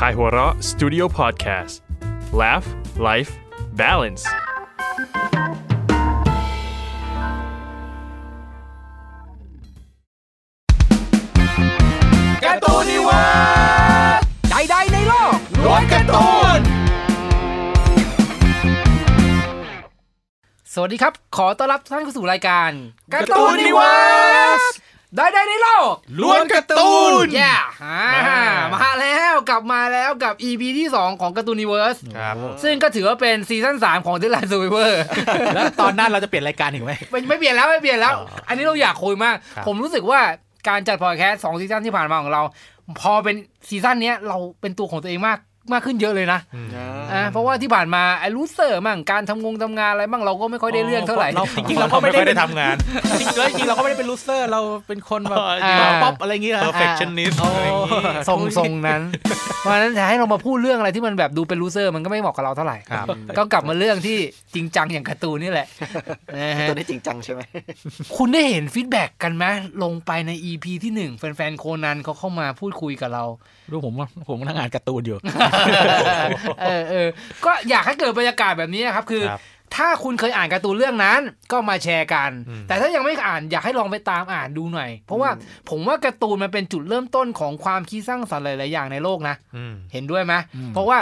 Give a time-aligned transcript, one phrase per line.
[0.00, 1.82] ขายหัวเราะ Studio Podcast
[2.32, 3.32] Laugh Life
[3.80, 4.24] Balance
[12.44, 16.28] การ์ตูนนิเวิร์สใดๆในโลกล้วนการ์ตู
[16.58, 16.60] น
[20.74, 22.70] สวัสดีครับ ขอต้อนรับทุกท่านเข้าสู่รายการ
[23.14, 23.92] การ์ตูนนิเวิ
[24.48, 24.64] ร์ส
[25.16, 26.92] ใดๆในโลกล้วนการ์ตู
[27.24, 27.52] นแย่
[27.84, 28.00] อ่า
[28.74, 34.92] มาแล้วกลับมาแล้วกับ EP ที่ 2 ของการ์ตูน n ิเวิร์สครับซึ่งก็ถือว่าเป็นซีซั่น3ของ The Loser Survivor
[35.54, 40.20] แล้วตอนนั้นเราจะเปลี่ยนรายการอีกไหมไม่ไม่เปลี่ยนแล้วไม่เปลี่ยนแล้วอ๋ออัอันนี้เราอยากคุยมากครับผมรู้สึกว่า
[40.68, 42.42] การจัดพอดแคสต์สองซีซั่นที่ผ่านมาของเรา
[43.00, 43.36] พอเป็น
[43.68, 45.38] ซีซั่นเนี้ยเราเป็นตัวของตัวเองมาก
[45.74, 46.40] มากขึ้นเยอะเลยนะ
[47.12, 52.76] อ่าเพราะว่าที่ผ่านมาไอ้ loser มั่งการทำงงทำงานอะไรบ้างเราก็ไม่ค่อยได้เรื่องเท่าไหร่เราจริงๆเราก็ไม่ได้ได้ทำงาน
[53.20, 59.02] จริงๆแล้วจริงๆเราก็ไม่ได้เป็น loser เราเป็นคนแบบอ่าป๊อปอะไรอย่างเงี้ย perfectionist โอ้อะไรอย่างงี้ทรงทรงนั้น
[59.60, 63.06] เพราะฉะนั้นจะให้เรามาพูดเรื่องอะไรที่มันแบบดูเป็น loser มันก็ไม่เหมาะกับเราเท่าไหร่ครับ
[63.38, 64.18] ก็กลับมาเรื่องที่
[64.54, 65.66] จริงจังอย่างการ์ตูนนี่แหละ
[66.36, 67.40] นะฮะตัวนี้จริงจังใช่ไหม
[68.16, 69.44] คุณได้เห็น feedback กันไหม
[69.82, 73.24] ลงไปใน EP ที่หนึ่งแฟนๆโคนันเขาเข้ามาพูดคุยกับเรา
[73.72, 75.18] ดูผมว่าผมกำลังอ่านการ์ตูนอยู่
[76.62, 77.08] เออเออ
[77.44, 79.42] ก็อยากให้เกิดบรรยากาศแบบนี้ครับ คือครับ
[79.76, 81.20] ถ้าคุณเคยอ่านการ์ตูนเรื่องนั้น
[81.52, 85.30] ก็มาแชร์กันอืมแต่ถ้ายังไม่อ่านอยากให้ลองไปตามอ่านดูหน่อย เพราะว่า
[85.70, 90.34] ผมว่าการ์ตูนมันเป็นจุดเริ่มต้นของความคิดสร้างสรรค์หลายๆอย่างในโลกนะอืมเห็นด้วยไหม
[90.74, 90.98] เพราะว่า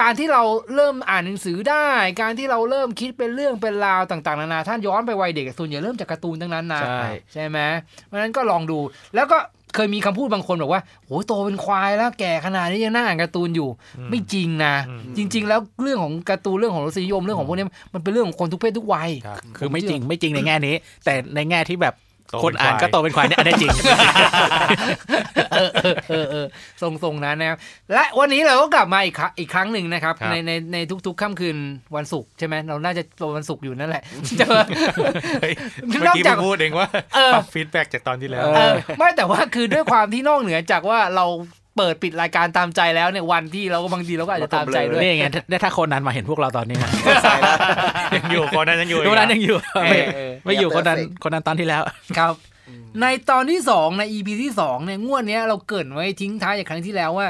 [0.00, 0.42] การที่เรา
[0.74, 1.86] เริ่มอ่านหนังสือได้
[2.20, 7.00] การที่เราเริ่มคิดเป็นเรื่องเป็นราวต่างๆนานาท่านย้อนไปวัยเด็กส่วนใหญ่เริ่มจากการ์ตูนทั้งนั้นนะใช่
[7.32, 7.58] ใช่ไหม
[8.04, 8.78] เพราะฉะนั้นก็ลองดู
[9.14, 9.38] แล้วก็
[9.76, 13.68] เคยมีคำพูดบางคนบอกว่าโหโตเป็นควายแล้วแก่ขนาดนี้ยังนั่งอ่านการ์ตูนอยู่
[14.10, 14.74] ไม่จริงนะ
[15.16, 22.05] จริง ๆ แล้วเรื่องของการ์ตูนเรื่องของรสนิยมเรื่องของพวกนี้มันเป็นเรื่องของคนทุกเพศทุกวัยครับคือไม่จริงไม่จริงในแง่นี้ แต่ในแง่ที่แบบโต
[22.42, 23.70] คนเป็นอ่านควายก็โตเป็นควายเนี่ยอันนี้จริง
[25.52, 26.46] เออเออเออเออ
[26.82, 27.58] ทรงทรงๆนั้นนะครับ
[27.92, 31.56] และวันนี้เราก็กลับมาอีกครั้งอีกครั้งหนึ่งนะครับครับ ในในในทุกๆค่ำคืน
[31.96, 34.02] วันศุกร์ใช่ไหมเราน่าจะเป็นวันศุกร์อยู่นั่นแหละ
[34.40, 34.64] จะว่า
[35.42, 35.54] เฮ้ย
[35.86, 41.26] นเมื่ออกกี้จากเพิ่งพูดเองว่าเออปรับ feedback จากตอนที่แล้วเออไม่แต่ว่าคือด้วยความที่นอกเหนือจากว่าเรา
[41.76, 46.90] เปิดปิดรายการตามใจแล้วเนี่ยวันที่เราก็บางทีเราก็อาจจะตามใจด้วยนี่ไงถ้าถ้าคนนั้นมาเห็นพวกเราตอนนี้นะ
[48.16, 51.82] ยังอยู่คนนั้นยังอยู่คนนั้นยังอยู่เอไม่อเออไม่อยู่คนนั้นคนนั้นตอนที่แล้ว
[52.18, 52.34] ครับ
[53.00, 57.26] ในตอนที่สองใน EP ที่สองเนี่ยงวดเนี้ยเราเกรินไว้ทิ้งท้ายจากครั้งที่แล้วว่า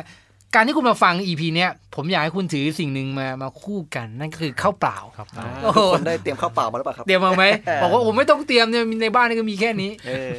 [0.55, 5.27] การที่คุณมาฟัง EP เนี้ยผมอยากให้คุณถือสิ่งหนึ่งมามาคู่กันนั่นก็คือข้าวเปล่าครับ
[5.65, 7.45] โอ้โหคนได้เตรียมข้าวเปล่ามาหรือเปล่าครับเตรียมมาไหม
[7.83, 10.33] บอกว่าผมไม่ต้องเตรียมเนี่ยในบ้านนี่ก็มีแค่นี้ เออ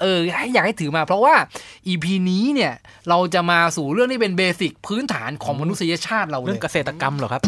[0.00, 0.18] เออ
[0.54, 1.34] อยากให้ถือมาเพราะว่า
[1.88, 2.72] EP นี้เนี่ย
[3.08, 7.42] เราจะมาสู่เรื่องที่เป็นเบสิกพื้นฐานของมนุษยชาติเราเลเรื่องยเกษตรกรรมเหรอครับ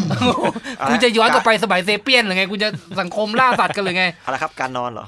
[0.88, 2.68] คุณจะย้อนกลับไปสมัยเซเปียนหรือไงคุณจะ
[3.00, 5.06] สังคมล่าสัตว์กันหรือไงอะไรครับการนอนเหรอ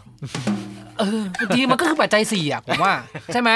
[0.99, 2.93] เออบางทีมันก็คือปัจจัยสี่อะผมว่า
[3.33, 3.51] ใช่ไหม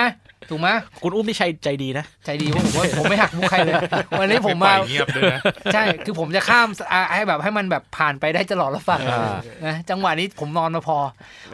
[0.50, 0.69] ถูกไหม
[1.03, 3.75] คุณอุ้มนี่ใจใจดีนะ ใจดีเพราะผมว่าผมไม่หักมุกใครเลย
[4.19, 5.41] วันนี้ผมปล่มาอยเงียบด้วยนะ
[5.75, 10.99] ใช่คือผมจะข้ามอะให้แบบให้มันแบบผ่านไปได้ตลอดแล้วฟังอ่านะจังหวะนี้ผมนอนมาพอ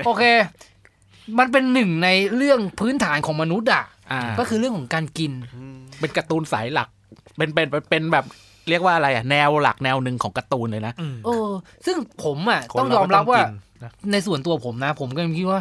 [0.07, 0.23] โอเค
[1.39, 5.33] มันเป็นหนึ่งในเรื่องพื้นฐานของมนุษย์อะอ่าก็คือเรื่องของการกิน
[6.01, 6.89] เป็นการ์ตูนสายหลัก
[7.37, 8.25] เป็นเป็นเป็นเป็นแบบ
[8.69, 10.93] เรียกว่าอะไรอะแนวหลักแนวหนึ่งของการ์ตูนเลยนะ
[11.25, 11.51] เออ
[11.87, 13.55] ซึ่งผมอะคนต้องเรายอมรับก็ต้องว่ากิน
[13.85, 15.61] นะในส่วนตัวผมนะ ผมก็ยังคิดว่า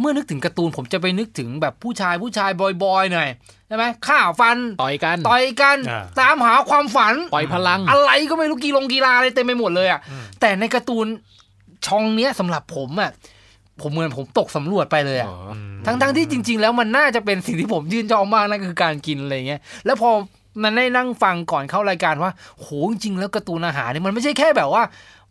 [0.00, 2.50] เมื่อนึกถึงการ์ตูนผมจะไปนึกถึงแบบผู้ชายผู้ชาย
[2.82, 3.28] บอยๆหน่อย
[3.68, 10.00] ใช่ไหมข่าฟันต่อยกันต่อยกันอ่าตามหาความฝันปล่อยพลัง อะไรก็ไม่รู้กีฬงกีฬาอะไรเต็มไปหมดเลยอะ
[10.40, 11.06] แต่ในการ์ตูน
[11.86, 13.10] ช่องเนี้ยสำหรับผมอะ
[13.82, 15.28] ผมเหมือนผมตกสำรวจไปเลยอะ
[15.86, 20.10] ทั้งทั้งๆที่จริง ๆ แล้วมันน่าจะเป็นสิ่งที่ผมยื่นจองมากนั่นคือการกินอะไรเงี้ย แล้วพอ
[20.62, 24.82] มันได้นั่งฟังก่อนเข้ารายการว่า โหจริงๆแล้วการ์ตูนอาหารเนี่ยมันไม่ใช่แค่แบบว่า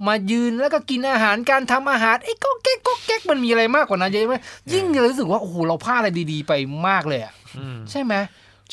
[0.07, 4.35] มายืนแล้วก็กินอาหารการทำอาหารไอ้ก็แก๊กก็แก๊กมันมีอะไรมากกว่านั้นเยอะไหม
[4.73, 6.53] ยิ่งเลยรู้สึกว่าโอ้โหเราพลาดอะไรดี ๆ ไป
[6.87, 8.13] มากเลยอะอืมใช่ไหม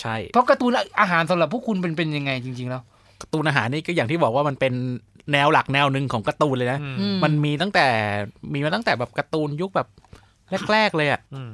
[0.00, 2.82] ใช่ เพราะการ์ตูนอาหารสำหรับพวกคุณเป็นเป็นยังไงจริง ๆ แล้ว
[3.22, 4.74] การ์ตูนอาหารนี่ก็อย่างที่บอกว่ามันเป็น
[5.32, 7.86] แนวหลักแนวหนึ่งของการ์ตูนเลยนะอืมันมีตั้งแต่
[8.52, 9.88] มีมาตั้งแต่แบบการ์ตูนยุคแบบ
[10.72, 11.50] แรก ๆ เลยอะอืม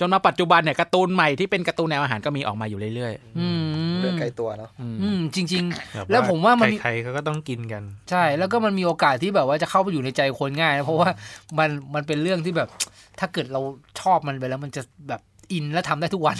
[0.00, 5.64] จนมาปัจจุบันเนี่ยการ์ตูนใหม่ที่เป็นการ์ตูนแนวอาหารก็มีออกมาอยู่เรื่อยอืม เรื่องไกลตัวเนาะๆอืมอืมจริง
[5.96, 11.10] บบแล้วผมว่ามันใครๆเขาก็ต้องกินกันๆใช่ แล้วก็มันมีโอกาสที่แบบว่าจะเข้าไปอยู่ในใจคนง่ายนะเพราะว่า
[11.58, 12.68] มันมันเป็นเรื่องที่แบบ
[13.20, 13.60] ถ้าเกิดเรา
[14.00, 15.22] ชอบมันไปแล้วมันจะแบบ
[15.52, 16.36] อินและทำได้ทุกวัน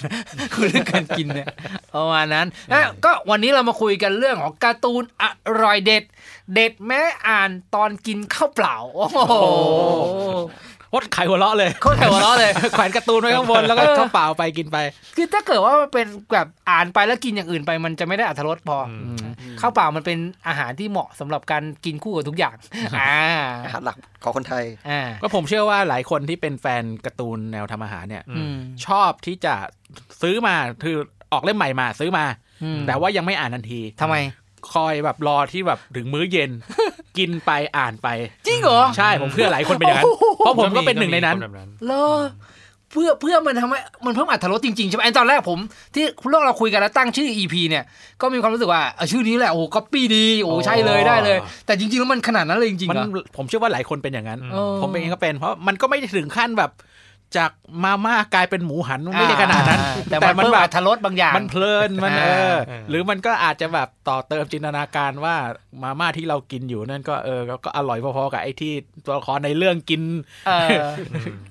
[0.55, 1.49] คือเรื่องการกินเนี่ย
[1.95, 5.25] ประมาณนั้นนะก็วันนี้เรามาคุยกันเรื่องของการ์ตูนอ
[5.63, 6.05] ร่อยเด็ด
[6.55, 9.19] เด็ดแม้อ่านตอนกินข้าวเปล่า โอ้โห
[10.95, 14.77] วดไข่หัวเราะเลยโคตรแถวเราะเลยแขวนการ์ตูนไว้ข้างบนแล้วก็เออเข้าเปล่าไปกินไป
[15.17, 19.27] คือถ้าเกิดว่ามันเป็นแบบอ่านไปแล้วกินอย่างอื่นไป มันจะไม่ได้อัตรสพอออืม
[19.61, 20.19] ข้าวเปล่ามันเป็น
[20.49, 22.57] อาหารที่เหมาะสำหรับการกินคู่กับทุกอย่าง
[22.99, 23.17] อ่า
[23.65, 28.57] อาหารหลักของคนไทยอ่าก็ผมเชื่อว่าหลายคนที่เป็นแฟนการ์ตูนแนวทำอาหารเนี่ยอืม
[28.87, 29.55] ชอบที่จะ
[30.23, 30.55] ซื้อมา
[30.85, 30.97] คือ
[31.33, 32.25] ออกเล่มใหม่มาซื้อมา
[32.63, 34.17] ออืมแต่ว่ายังไม่อ่านทันทีทำไม
[34.73, 36.51] คอยแบบรอที่แบบถึงมื้อเย็น
[37.19, 38.09] กินไปอ่านไป
[38.47, 40.07] จริงเหรอ ใช่ผมเพื่อหลายคนเป็นอย่างนั้น
[40.37, 42.07] เพราะผมก็เป็นหนึ่งในนั้นแบบนั้นเหรอ
[42.91, 45.59] เพื่อเพื่อมันทำให้มันเพิ่มอรรถรสจริงๆใช่ไหมไอ้ตอนแรกผม
[45.95, 47.85] ที่เรื่องเราคุยกันแล้วตั้งชื่อ EP เนี่ย
[48.21, 56.71] ก็มีความรู้สึกว่าเออชื่อนี้แหละโอ้ก๊อปปี้ดีโอ้ใช่เลยได้เลย แต่จริงๆแล้วมันขนาดนั้นเลยจริงๆมันเหรอผมเชื่อว่าหลายคนเป็นอย่างนั้นเออผมเองก็เป็นเพราะมันก็ไม่ได้ถึงขั้นแบบ
[57.37, 57.51] จาก
[57.85, 65.37] มาม่ากลายเป็นหมูหันมันไม่ได้ขนาดนั้นอ่แต่มันเพิ่มแบอบรรถรสบางอย่าง มันเพลินมันเอออ่าหรือมันก็อาจจะแบบต่อเติมจินตนาการว่า
[65.83, 68.73] มาม่าที่เรากินอยู่นั่นก็เออก็อร่อยพอๆกับไอ้ที่
[69.05, 70.03] ตัวละครในเรื่องกิน
[70.47, 70.53] เอ
[70.85, 70.89] อ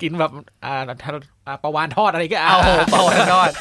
[0.01, 0.31] กินแบบ
[0.65, 1.11] อ่าอ่า
[1.63, 2.57] ประวานทอดอะไรก็เอา
[2.91, 3.03] เปล่า
[3.33, 3.51] ทอด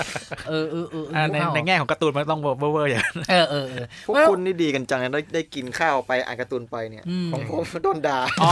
[0.48, 8.50] เออเออเอออ่าในในแง่ของการ์ตูนมันต้องเวอร์เวอร์อย่างนั้นเออเออเออพวกคุณนี่ดีกันจังนะได้ได้กินข้าวไปอ่านการ์ตูนไปเนี่ยอืมของผมโดนด่าอ๋อ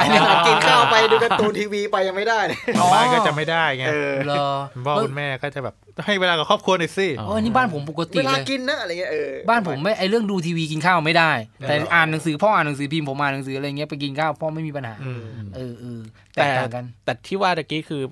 [0.00, 5.74] อันนี้กินข้าวไปดูการ์ตูนทีวีไปยังไม่ได้เลยบางบ้านก็จะไม่ได้ไงเออเหรอคุณพ่อคุณแม่ก็จะแบบ
[6.06, 11.30] ให้เวลากับครอบครัวหน่อยสิอ๋อเออนี่บ้านผมปกติเวลาเลยกินนะอะไรเงี้ยเออบ้านผมไม่ไอเรื่องดูทีวีกินข้าวไม่ได้
[11.68, 15.22] แต่อ่านหนังสือพ่ออ่านหนังสือพิมพ์ผมอ่านหนังสืออะไรเงี้ยไปกินข้าวพ่อไม่มีปัญหาอืม
[15.56, 16.00] เออเออ
[16.34, 18.02] แตแต่กต่างกันแต่ที่ว่าตะกี้คือ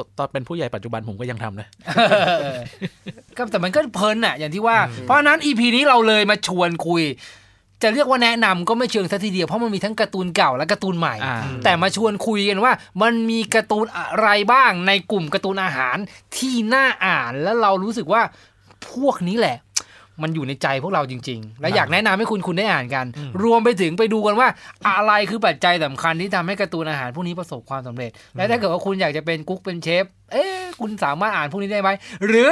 [0.00, 1.68] ตตอนเป็นผู้ใหญ่ปัจจุบันผมก็ยังทำนะ
[3.36, 7.04] ก็แต่มันก็เพลินอะอย่างที่ว่า เพราะฉะนั้นอีพีนี้เราเลยมาชวนคุย
[7.82, 15.96] จะเรียกว่าแนะนำก็ไม่เชิงสัทีเดียวเพราะมันมีทั้งการ์ตูนเก่าและการ์ตูนใหม่อ่าแต่มาชวนคุยกันว่า มันมีการ์ตูนอะไรบ้างในกลุ่มการ์ตูนอาหาร
[16.36, 18.22] ที่น่าอ่านแล้วเรารู้สึกว่า
[18.90, 19.56] พวกนี้แหละ
[20.22, 23.06] มันอยู่ในใจพวกเราจริง ๆ และอยากแนะนำให้คุณคุณได้อ่านกัน
[23.42, 24.48] รวมไปถึงไปดูกันว่า
[24.88, 31.90] อะไรคือปัจจัยสำคัญที่ทำให้การ์ตูนอาหารพวกนี้ประสบความสำเร็จ และถ้าเกิดว่าคุณอยากจะเป็นกุ๊กเป็นเชฟ เอ๊ะคุณสามารถอ่านพวกนี้ได้ไหม
[32.26, 32.50] หรือ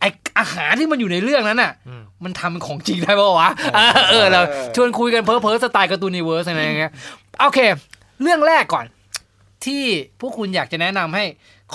[0.00, 0.04] ไอ
[0.38, 4.40] อาหารที่มันอยู่ในเรื่องนั้นน่ะอืมมันทำเป็นของจริงได้ป่าวะเออเออเรา
[4.76, 6.92] ชวนคุยกันเพ้อเพ้อๆสไตล์การ์ตูนนิเวิร์สอะไรอย่างเงี้ย
[7.40, 7.58] โอเค
[8.22, 8.86] เรื่องแรกก่อน
[9.64, 9.82] ที่
[10.20, 11.24] พวกคุณอยากจะแนะนำให้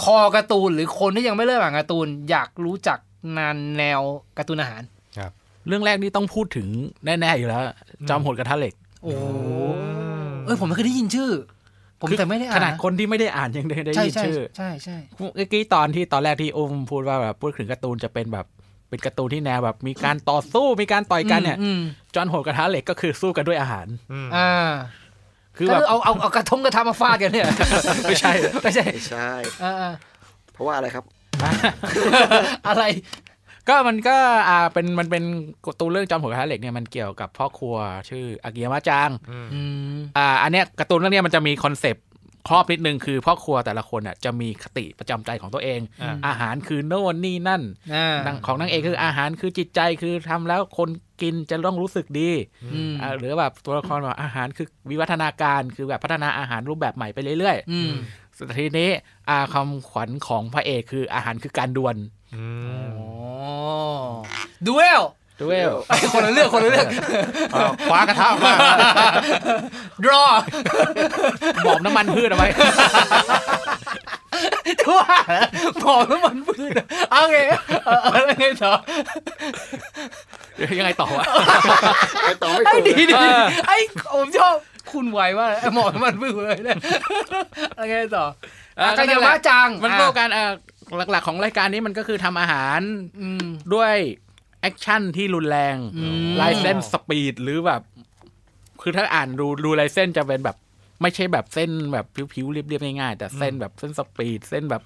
[0.01, 2.97] คอการ์ตูนหรือคนที่ยังไม่เริ่มอ่านการ์ตูน อยากรู้จัก
[3.37, 4.01] นานแนว
[4.37, 4.81] การ์ตูนอาหาร
[5.67, 6.67] เรื่องแรกนี่ต้องพูดถึง
[7.05, 7.61] แน่ๆอยู่แล้ว
[8.09, 8.73] จอมโหดกระทะเหล็ก
[9.03, 9.25] โอ้โห
[10.45, 11.31] เอ้ยผมไม่เคยได้ยินชื่อ
[12.01, 18.45] ผมแต่ไม่ได้อ่านขนาดคนที่ไม่ได้อ่านยังได้ได้ใช่ยินใช่ชื่อ ใช่ใช่เมื่อกี้ตอนที่ตอนแรกที่อุ้มพูดว่าแบบพูดถึงการ์ตูนจะเป็นแบบ
[18.89, 21.81] เป็นการ์ตูนที่แนวแบบมีการต่อสู้มีการต่อยกันเนี่ยอืม
[22.15, 24.71] จอห์นโหดกระทะเหล็กก็คือสู้กันด้วยอาหารอืมอ่า
[25.57, 27.45] คือก็แบบคือเอาเอาเอากระทงกระทะมาฟาดกันเนี่ย
[28.03, 28.31] ไม่ใช่
[28.63, 29.31] ไม่ใช่ไม่ใช่
[29.63, 29.93] อ่าอ่า
[30.53, 31.03] เพราะว่าอะไรครับ
[32.67, 32.83] อะไร
[33.69, 34.17] ก็มันก็
[34.49, 35.23] อ่าเป็นมันเป็น
[35.65, 37.75] การ์ตูนเรื่องจอมโหดกระทะเหล็กเนี่ยมันเกี่ยวกับพ่อครัว
[38.09, 39.61] ชื่ออากิยามะจังอืมอื
[39.95, 42.05] มอ่าอันเนี้ยการ์ตูนเรื่องเนี้ยมันจะมี concept
[42.49, 47.61] ครอบนิดนึงคือพ่อครัวแต่ละคนอะจะมีคติประจำใจของตัวเองอ่าอาหารคือโน่นนี่นั่น
[47.93, 50.89] อ่านางของนางเอกคืออาหารคือจิตใจคือทำแล้วคน
[51.21, 52.31] กินจะต้องรู้สึกดี
[52.73, 58.89] อืมอ่าหรือแบบตัวละครแบบอาหารคือวิวัฒนาการคือแบบพัฒนาอาหารรูปแบบใหม่ไปเรื่อยอืมๆสุดทีนี้
[59.29, 61.95] อาคำขวัญของพระเอกคืออาหารคือการดวล
[62.35, 62.82] อืมอ๋อ
[64.67, 65.03] ดูเอล
[65.39, 65.73] ดูเอล
[66.13, 66.87] คนละเรื่องคนละเรื่อง
[67.53, 68.53] เอาคว้ากระทะมา
[70.03, 70.23] ดรอ
[71.63, 72.47] หมอบน้ำมันพืชเอาไว้
[74.99, 75.17] ว่า
[75.83, 76.71] บอกแล้วมันมืด
[77.11, 77.37] โอเค
[77.85, 78.73] เออเออแล้วไงต่อ
[80.79, 81.25] ยังไงต่อวะ
[82.23, 83.77] ไปต่อไม่ไอ้ถูกดีดีเออไอ้
[84.13, 84.55] ผมชอบ
[84.91, 86.77] คุณไวมากไอ้หมอกน้ำมันมืดเลยเนี่ย
[87.75, 88.25] แล้วไงต่อ
[88.79, 90.51] อากายามะจังมันอะก็การเอ่อ
[90.97, 92.79] หลัก ๆ ของรายการนี้มันก็คือทำอาหาร
[93.21, 93.95] อืมด้วย
[94.61, 97.81] action ที่รุนแรงอืมลายเส้น speed หรือแบบ
[98.81, 100.57] คือถ้าอ่านดูดูลายเส้นจะเป็นแบบ
[101.01, 104.83] ไม่ใช่แบบเส้นแบบผิวๆเรียบๆง่ายๆแต่เส้นแบบเส้น speed เส้นแบบ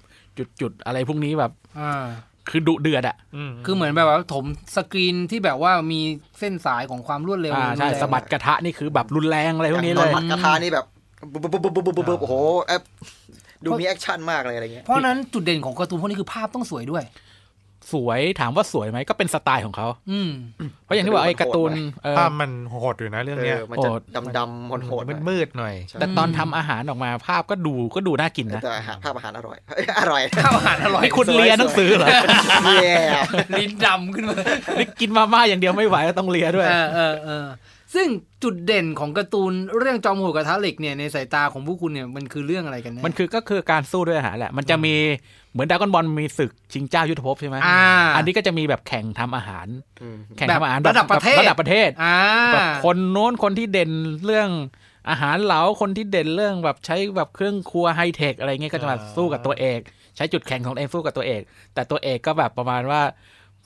[0.60, 2.04] จุดๆอะไรพวกนี้แบบอ่า
[2.50, 3.16] คือดุเดือดอะ
[3.50, 4.44] มคือเหมือนแบบว่าถม
[4.76, 6.00] สกรีนที่แบบว่ามี
[6.38, 10.84] เส้นสายของความรวดเร็วอ่าใช่รุนแรงสะบัดกระทะนี่คือแบบรุนแรงอะไรพวกนี้ตเลอนยหมัดกระทานี่แบบ
[11.32, 12.34] ปุ๊บปุ๊บปุ๊บปุ๊บปุ๊บปุ๊บโอ้โห
[12.64, 12.82] แอป
[13.64, 17.04] ดูมีแอคชั่นมากเลยอะไรเงี้ยเพราะฉะนั้นจุดเด่นของการ์ตูนพวกนี้คือภาพต้องสวยด้วย
[17.92, 20.30] สวยถามว่าสวยไหมก็เป็นสไตล์ของเขาอืม
[20.84, 21.72] เพราะอย่างที่บอกไอ้การ์ตูน
[22.04, 32.08] เออภาพมันโหดอยู่นะเรื่องเอเนี้ยอมันจะโหดดำดำๆโหดๆหน่อยมืดๆหน่อยใช่แต่ตอนทำอาหารออกมาภาพก็ดูก็ดูน่ากินนะแต่อาหารภาพอาหารอร่อยเอ้ยอร่อยข้าวอาหารอร่อยนี่คุณเลียหนังสือเหรอ
[32.64, 32.94] เย่
[33.58, 34.36] ลิ้นดำขึ้นมา
[34.78, 37.46] นี่กินมาม่าอย่างเดียวไม่ไหวก็ต้องเลียด้วยเออเออเออ
[37.94, 38.08] ซึ่ง
[38.42, 44.94] จุดเด่นของการ์ตูนเรื่องจอมโหดกระทะเหล็กเนี่ยในสายตาของผู้คุณเนี่ยมันคือเรื่องอะไรกันแน่มันคือก็คือการสู้ด้วยอาหารแหละ มันจะมี
[45.52, 47.80] เหมือนดากอนบอลมีศึกชิงเจ้ายุทธภพใช่ไหมอ่า
[48.16, 49.66] อันนี้ก็จะมีแบบแข่งทำอาหาร
[50.02, 52.16] อืมแข่งแบบทำอาหารระดับประเทศระดับประเทศอ่า
[52.52, 53.90] แบบคนโน้นคนที่เด่น
[54.24, 54.50] เรื่อง
[55.08, 59.80] อาหารเหลาคนที่เด่นเรื่องแบบใช้แบบเครื่องครัวไฮเทคอะไรเงี้ยก็จะมาอ่าสู้กับตัวเอก
[60.16, 61.42] ใช้จุดแข่งของตัวเองสู้กับตัวเอก
[61.74, 63.00] แต่ตัวเอกก็แบบประมาณว่า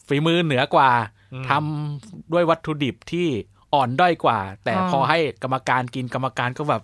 [0.06, 0.90] ฝีมือเหนือกว่า
[1.32, 3.28] อืมทำด้วยวัตถุดิบที่
[3.74, 6.82] อ่อนด้อยกว่า แต่อ่าพอให้กรรมการกินกรรมการก็แบบ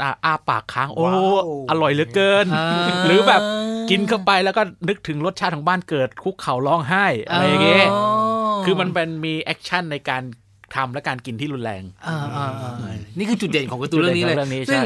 [0.00, 2.66] อ่าอ้าปากค้างโอ้ว้าวอร่อยเหลือเกินา
[3.06, 3.42] หรือแบบ
[3.90, 8.02] กินเข้าไปแล้วก็นึกถึงรสชาติของบ้านเกิดคุกเข่าร้องไห้อะไรอย่างเงี้ยอ๋อ
[8.64, 10.22] คือมันเป็นมี action ในการ
[10.74, 12.74] ทำและการกินที่รุนแรงอ่าอ่าอ่า
[13.18, 14.82] นี่คือจุดเด่นของการ์ตูนเรื่องนี้เลยจุดเด่นของเรื่องนี้ใช่ซึ่ง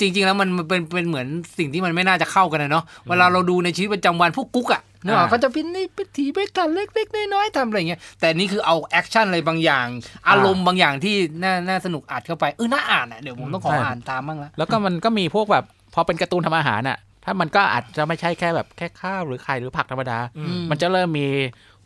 [0.00, 1.26] จริง ๆ แล้วมันมันเป็นเป็นเหมือน
[1.58, 9.86] สิ่งที่มันไม่น่าจะเข้ากันนะเนาะเวลาเราดูในชีวิตประจำวันพวกกุ๊กอะ เนกอะเขาจะพินนี่ไปถีไปตันเล็กๆน้อยๆทำอะไรเงี้ยแต่นี่คือเอา action อะไรบางอย่าง
[10.28, 15.64] อารมณ์บางอย่างที่น่าน่าสนุกอัดเข้าไปเออน่าอ่านอะเดี๋ยวผมต้องขออ่านตามบ้างละแล้วก็มันก็มีพวกแบบ
[15.94, 21.26] พอเป็นการ์ตูนทำอาหารอะถ้ามันก็อาจจะไม่ใช่แค่แบบแค่ข้าวหรือไข่หรือผักธรรมดาอืมมันจะเริ่มมี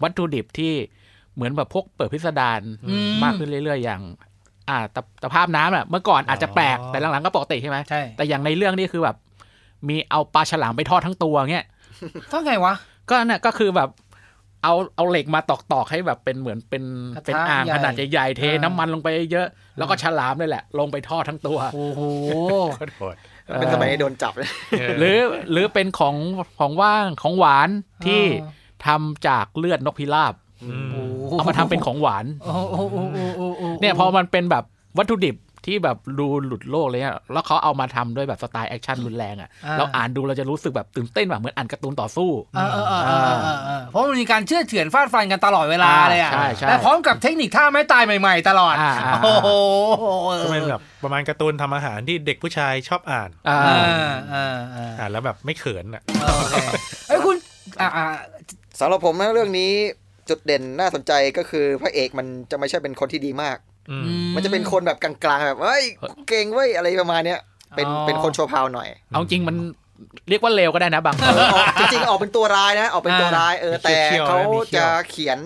[0.02, 0.73] วัตถุดิบที่
[1.35, 4.02] เหมือนแบบพวกเปิบพิสดารอืมมากขึ้นเรื่อย ๆ อย่าง
[4.69, 9.16] อ่าตะตะภาพน้ำอะเมื่อก่อนอาจจะแปลกแต่หลังๆก็ปกติใช่ไหมใช่แต่อย่างในเรื่องนี้คือแบบ
[9.88, 11.66] มีเอาปลาฉลามไปทอดทั้งตัวเงี้ย
[12.33, 12.75] ต้องไงวะ
[13.12, 13.90] ก็เนี่ยก็คือแบบ
[14.64, 16.83] เอาเอาเหล็กมาตอกๆให้แบบเป็นเหมือนเป็น
[17.16, 19.47] กระทะเป็นอ่างใหญ่ขนาดใหญ่ๆเทอ่าน้ำมันลงไปเยอะ
[19.78, 23.14] แล้วก็ฉลามเลยแหละ ลงไปทอดทั้งตัว โอ้โหโคตรโหด
[23.61, 24.49] เป็นสมัยนี้โดนจับเลย
[24.99, 25.19] หรือ
[25.52, 26.16] หรือเป็นของ
[26.59, 27.69] ของว่างของหวาน
[28.07, 28.23] ที่
[28.87, 30.90] ทำจากเลือดนกพิราบอืม
[31.31, 34.64] เอามาทำเป็นของหวานโอ้โหโอ้โหโอ้โหโอ้โหเนี่ยพอมันเป็นแบบ
[34.99, 49.49] วัตถุดิบ ที่แบบดูหลุดโลกเลยอะแล้วเขาเอามาทำด้วยแบบสไตล์ action รุนแรงอะเราอ่านดูเราจะรู้สึกแบบตื่นเต้นแบบเหมือนอ่านการ์ตูนต่อสู้เออเออเออเออเออเออเพราะมันมีการเชื่อดเฉือนฟาดฟันกันตลอดเวลาเลยอะใช่ใช่แต่พร้อมกับเทคนิคท่าไม้ตายใหม่ ๆ ตลอดอ่าอ่าโอ้โห
[50.42, 56.02] ก็เป็นแบบประมาณการ์ตูนทำอาหารที่เด็กผู้ชายชอบอ่านอ่าอ่าอ่าอ่าอ่านแล้วแบบไม่เขินอะ
[56.38, 56.54] โอเค
[57.09, 57.37] เอ้ยคุณ
[57.81, 58.07] อ่าอ่า
[58.81, 59.73] สำหรับผมนะเรื่องนี้
[60.28, 63.72] จุดเด่นน่าสนใจก็คือพระเอกมันจะไม่ใช่เป็นคนที่ดีมากอื
[64.05, 65.85] มมันจะเป็นคนแบบกลางๆแบบเฮ้ย
[66.29, 67.41] เก่งเว้ยอะไรประมาณเนี้ย
[67.77, 69.57] เป็นอ๋อเป็นคนโชว์พาวหน่อย เอาจริงมัน
[70.29, 73.97] เรียกว่าเลวก็ได้นะบางเออออกจริงๆออกเป็นตัวร้ายนะ ออกเป็นตัวร้ายเออแต่
[74.29, 74.39] เขา
[74.77, 75.39] จะเขียน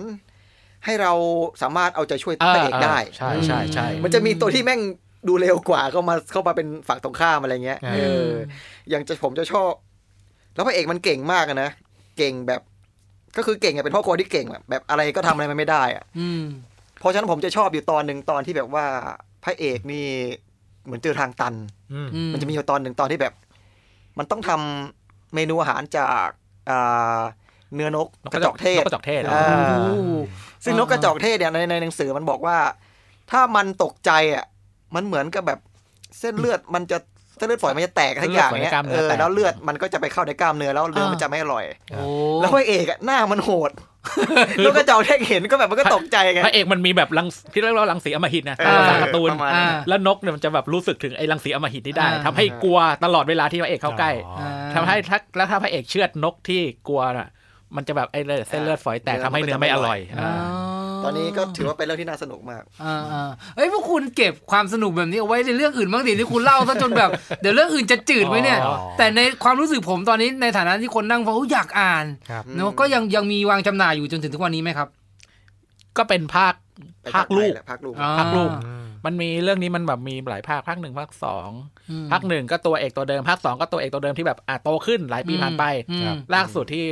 [0.85, 1.13] ให้เรา
[1.61, 4.81] สามารถเอาใจช่วยพระเอกได้ ใช่ใช่ใช่มันจะมีตัวที่แม่ง
[5.27, 8.29] ดูเร็วกว่าก็มาเข้ามาเป็นฝั่งตรงข้ามอะไรเงี้ยอ่าเออ
[8.89, 9.71] อย่างจะผมจะชอบ
[10.55, 11.69] แล้วพระเอกมันเก่งมากอะนะ
[12.17, 12.61] เก่งแบบ
[13.37, 16.43] ก็คือเก่งอะเป็นพ่อครัวที่เก่งแบบ แบบอะไรก็ทำอะไรมันไม่ได้อะอืม
[16.99, 18.85] เพราะฉะนั้นผมจะชอบอยู่ตอนหนึ่งตอนที่แบบว่า
[19.43, 20.05] พระเอกนี่
[20.85, 21.53] เหมือนเจอทางตัน
[21.93, 23.33] อืมอืมันจะมีอยู่ตอนหนึ่งตอนที่แบบ
[24.17, 26.27] มันต้องทำเมนูอาหารจาก
[26.69, 27.19] อ่า
[27.75, 29.45] เนื้อนกกระจอกเทศนกกระจอกเทศอ่า
[29.79, 29.97] โอ้
[30.63, 32.57] ซึ่งนกกระจอกเทศเนี่ยในในหนังสือมันบอกว่า
[33.31, 34.45] ถ้ามันตกใจอะ
[34.95, 35.59] มันเหมือนกับแบบ
[36.19, 36.97] เส้นเลือดมันจะ
[37.37, 42.03] เส้นเลือดฝอยมันจะแตกทั้งอย่างเนี้ยเออแล้วเลือดมันก็จะไปเข้าในกล้ามเนื้อแล้วเนื้อมันจะไม่อร่อยโอ้
[42.41, 43.71] แล้วพระเอกอะหน้ามันโหด
[44.65, 57.27] นกกระจอกเทศเห็นก็แบบมันก็ตกใจไงพระเอกมันมีแบบรังที่เรียกว่ารังสีอำมหิตนะเอตามอภาษาการ์ตูนประมาณนั้นอ่าแล้วนกเนี่ยมันจะแบบรู้สึกถึงไอ้รังสีอำมหิตนี้ได้อ่าทำให้กลัวตลอดเวลาที่พระเอกเข้าใกล้อ๋ออ่าทำให้ถ้าแล้วถ้าพระเอกเชือดนกที่กลัวน่ะ
[57.75, 60.67] มันจะแบบไอ้เส้นเลือดฝอยแตกทำให้เนื้อไม่อร่อยอ่าอ่า
[61.03, 67.09] ตอนนี้ก็ถือว่าเป็นเรื่องที่น่าสนุกมากอ่าอ่าเอ้ยพวกคุณเก็บความสนุกแบบนี้เอาไว้ในเรื่องอื่นบ้างดิที่คุณเล่าซะจนแบบ
[67.41, 74.87] เดี๋ยวเรื่องอื่นจะจืดไหมเนี่ยอ๋อแต่ในความรู้สึกผมตอนนี้ในฐานะที่คนนั่งฟังโอ้ยอยากอ่านครับเนอะก็ยังยังมีวางจำหน่ายอยู่จนถึงทุกวันนี้ไหมครับ
[75.97, 76.53] ก็เป็นภาค
[77.15, 81.49] ภาคลูกภาคลูกอ่ภาคลูกอืมมันมีเรื่องนี้มันแบบมีหลายภาคภาคหนึ่งภาคสอง
[81.91, 86.85] อืมภาคหนึ่งก็ตัวเอกตัวเดิมภาคสองก็ตัวเอกตัวเดิมที่แบบอะโตขึ้นหลายปีผ่านไปอืมล่าสุดที่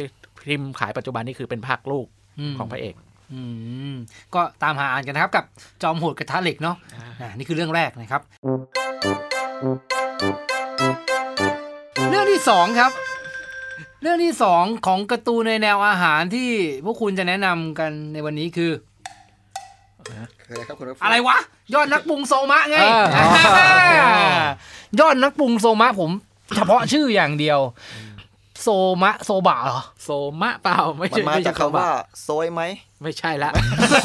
[0.45, 2.07] พิมพ์ขายปัจจุบันนี่คือเป็นภาคลูก
[2.51, 2.95] มของพระเอก
[3.33, 3.41] อื
[3.91, 3.95] ม
[4.35, 5.45] ก็ตามหาอ่านกันนะครับกับ
[5.81, 6.75] จอมโหดกระทะเหล็กเนาะ
[7.21, 8.21] อ่านี่คือเรื่องแรกนะครับ
[12.09, 12.91] เรื่องที่สองครับ
[14.01, 16.49] เรื่องที่สองของการ์ตูนในแนวอาหารที่
[16.85, 18.71] พวกคุณจะแนะนำกันในวันนี้คือ
[20.45, 21.37] คืออะไรครับคุณผู้ฟังอะไรวะ
[21.73, 24.45] ยอดนักปรุงโซมะไงอ่าอ่า
[24.99, 26.11] ยอดนักปรุงโซมะผม
[26.55, 27.59] เฉพาะชื่ออย่างเดียว
[28.61, 28.67] โซ
[29.03, 30.09] มะโซบะเหรอโซ
[30.41, 31.89] มะเปล่าไม่มันใช่มาไม่จาใช่กคำว่า
[32.23, 32.61] โซยไหม
[33.03, 33.51] ไม่ใช่ละ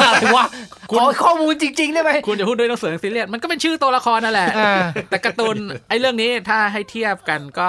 [0.07, 0.47] อะไรวะ
[0.91, 4.75] ขอข้อมูลจริง ๆ ได้ไหมคุณจะพูดด้วยหนังสือซีเรียสมันก็เป็นชื่อตัวละครนั่นแหละ อ่า
[5.09, 5.57] แต่การ์ตูน
[5.89, 7.69] ไอ้เรื่องนี้ถ้าให้เทียบกันก็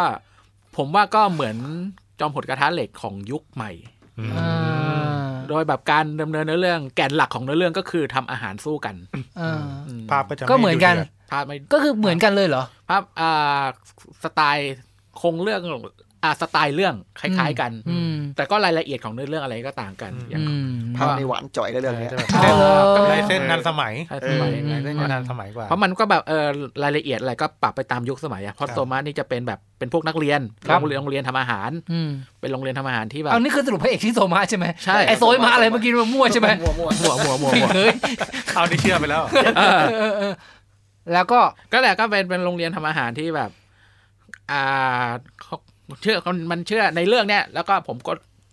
[0.78, 1.58] ผมว่าก็เหมือน
[2.20, 3.72] จอมผดกระทะเหล็กของยุคใหม่
[4.20, 8.96] อืมอ่าโดยแบบการดำเนินเนื้อเรื่องแก่นหลักของเนื้อเรื่องก็คือทำอาหารสู้กัน
[9.40, 13.64] อ่าอืมภาพก็จะก็เหมือนกันไดุดืดภาพไม่ก็คือเหมือนกันเลยเหรอ ภาพอ่า
[14.24, 14.74] สไตล์
[15.22, 15.62] คงเรื่อง
[16.24, 26.46] อ่าสไตล์เรื่องคล้ายๆกันอืมแต่ก็รายละเอียดของเนื้อเรื่องอะไรก็ต่างกันอย่างอืมภาพในหวานจ่อยเลยเรื่องเนี้ยจะแบบอ๋อเหรอก็ลายเส้นทันสมัยใช่สมัยเออรายละเอียดก็ทันสมัยกว่าเพราะมันก็แบบเออ
[26.84, 32.10] รายละเอียดอะไรก็ปรับไปตามยุคสมัยอะเพราะครับโซมานี่จะเป็นแบบเป็นพวกนักเรียนครับโรงเรียนโรงเรียนทำอาหารอืม
[32.42, 37.94] เป็นโรงเรียนทำอาหารที่แบบเอานี่คือสรุปพระเอกที่โซมะใช่ไหมใช่ไอโซยมาอะไรเมื่อกี้มันมั่วใช่ไหมมั่วมั่วหัวหัวหัวหัวเฮ้ย
[38.56, 39.22] เอาที่เชื่อไปแล้ว
[39.58, 40.34] เออเออเออ
[41.14, 41.40] แล้วก็
[41.72, 43.50] ก็แหละก็เป็นเป็นโรงเรียนทำอาหารที่แบบ
[44.52, 45.08] อ่า
[45.92, 46.18] เขาเชื่อ
[46.52, 48.12] มันเชื่อในเรื่องเนี้ยแล้วก็ผมก็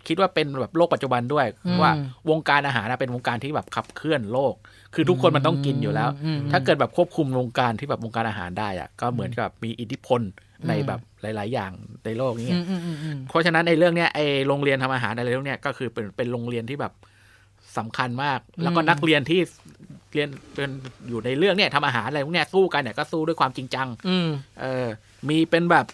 [0.09, 1.93] คิดว่าเป็นแบบโลกปัจจุบันด้วยอืมว่า
[2.31, 4.55] วงการอาหารนะเป็นวงการที่แบบขับเคลื่อนโลก
[4.95, 10.21] คือทุกคนมันต้องกินอยู่แล้วอืมถ้าเกิดแบบควบคุมวงการที่แบบวงการอาหารได้อะก็เหมือนกับมีอิทธิพล
[10.69, 11.73] ในแบบหลาย ๆ อย่าง
[12.05, 16.93] ในโลกนี้อืมอืมอืมอืมเพราะฉะนั้นในเรื่องเนี้ยไอโรงเรียนทำอาหารอะไรเรื่องเนี้ยก็คือเป็นเป็นโรงเรียนที่แบบ
[17.79, 19.41] สำคัญมาก แล้วก็นักเรียนที่
[20.15, 20.71] เรียนเป็น
[21.09, 24.29] อยู่ในเรื่องเนี่ยทำอาหารอะไรพวกเนี้ยสู้กันเนี่ยก็สู้ด้วยความจริงจังอืม
[24.61, 24.87] เออ
[25.29, 25.87] มีเป็นแบบ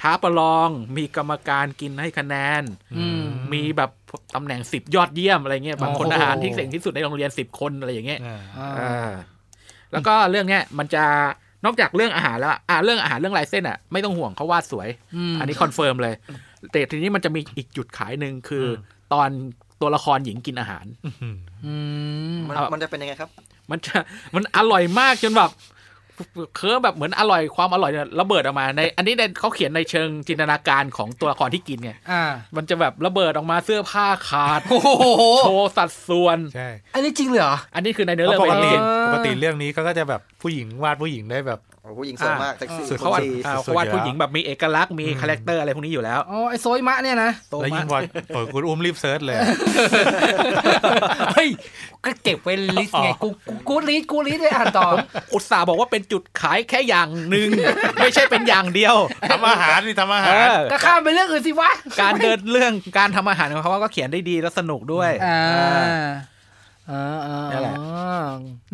[0.00, 2.62] ท้าประลองมีกรรมการกินให้คะแนน
[2.96, 3.90] อืมมีแบบ
[4.34, 9.10] ตำแหน่งสิบยอดเยี่ยมอะไรเงี้ยแบบโอ้โหคนอาหารที่เก่งที่สุดในโรงเรียนสิบคนอะไรอย่างเงี้ยอ่าอ่าเออ
[9.92, 11.04] แล้วก็เรื่องเนี้ยมันจะ
[11.64, 14.88] นอกจากเรื่องอาหารแล้วอะเรื่องอาหารเรื่องลายเส้นอะไม่ต้องห่วงเขาวาดสวย
[15.32, 16.14] มอันนี้ confirm เลย
[16.70, 18.68] แต่ทีนี้มันจะมีอีกจุดขายหนึ่งคืออ
[19.12, 19.28] ตอน
[19.80, 20.86] ตัวละครหญิงกินอาหาร
[21.64, 21.74] อื
[22.34, 23.30] มมันเอามัมันจะเป็นยังไงครับ
[23.70, 23.96] มันจะ
[24.34, 25.50] มันอร่อยมากจนแบบ
[26.56, 32.22] เคิร์ฟแบบเหมือนอร่อยความอร่อยเนี่ยระเบิดออกมาใน อันนี้ในเขาเขียนในเชิงจินตนาการของตัวละครที่กินไงอ่า
[32.56, 34.90] มันจะแบบระเบิดออกมาเสื้อผ้าขาดโอ้โห
[35.40, 48.02] โชว์สัดส่วนใช่อันนี้จริงเลยเหรออันนี้คือในเนื้อเพเรื่อราะงปกติเป็นเออปกติเรื่องนี้ก็จะแบบผู้หญิงวาดผู้หญิงได้แบบโอ้ผู้หญิงสวยมากเซ็กซี่สุดเขาวาดดีอ่าสุดๆเขาวาดอยู่แล้วผู้หญิงแบบมีเอกลักษณ์มีคาแรคเตอร์อะไรพวกนี้อยู่แล้วอ๋อไอโซยมะเนี่ยนะโตแล้วมายิ่กงวัน
[48.34, 49.46] โอ้ยคุณอุ้มรีบเซิร์ชเลยอะ
[51.34, 51.48] เฮ้ย
[52.04, 54.88] ก็เก็บไว้ลิสต์ไงกูกูกูลิสต์กูลิสต์ไว้อ่านต่อ
[55.34, 57.48] อุตส่าห์บอกว่าเป็นจุดขายแค่อย่างหนึ่ง
[58.00, 58.96] ไม่ใช่เป็นอย่างเดียว
[59.30, 61.70] ทำอาหารนี่ทำอาเอหารอก็ข้ามไปเรื่องอื่นสิวะ
[62.00, 66.29] การเดินเรื่องการทำอาหารของเขาก็เขียนได้ดีและสนุกด้วยอ่าอ่าอ่าอ่า
[67.52, 67.76] นั่นแหละ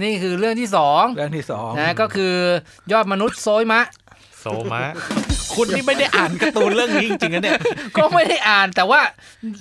[0.02, 2.35] นี่คือเรื่องที่สองเรื่องที่สองนะก็คือ
[2.92, 3.80] ยอดมนุษย์โซยมะ
[4.40, 4.82] โซมะ
[5.54, 7.61] คุณนี่ไม่ได้อ่านการ์ตูนเรื่องนี้จริงๆนะเนี่ย
[7.96, 9.00] ก็ไม่ได้อ่านแต่ว่า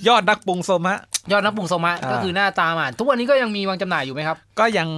[0.08, 0.98] ยอดนักปรุงโซมะ
[1.32, 4.88] ยอดนักปรุงโซมะอ่าก็คือหน้าตามอ่านทุกวันนี้ก็ยังมีวางจำหน่ายอยู่ไหมครับ ก็ยัง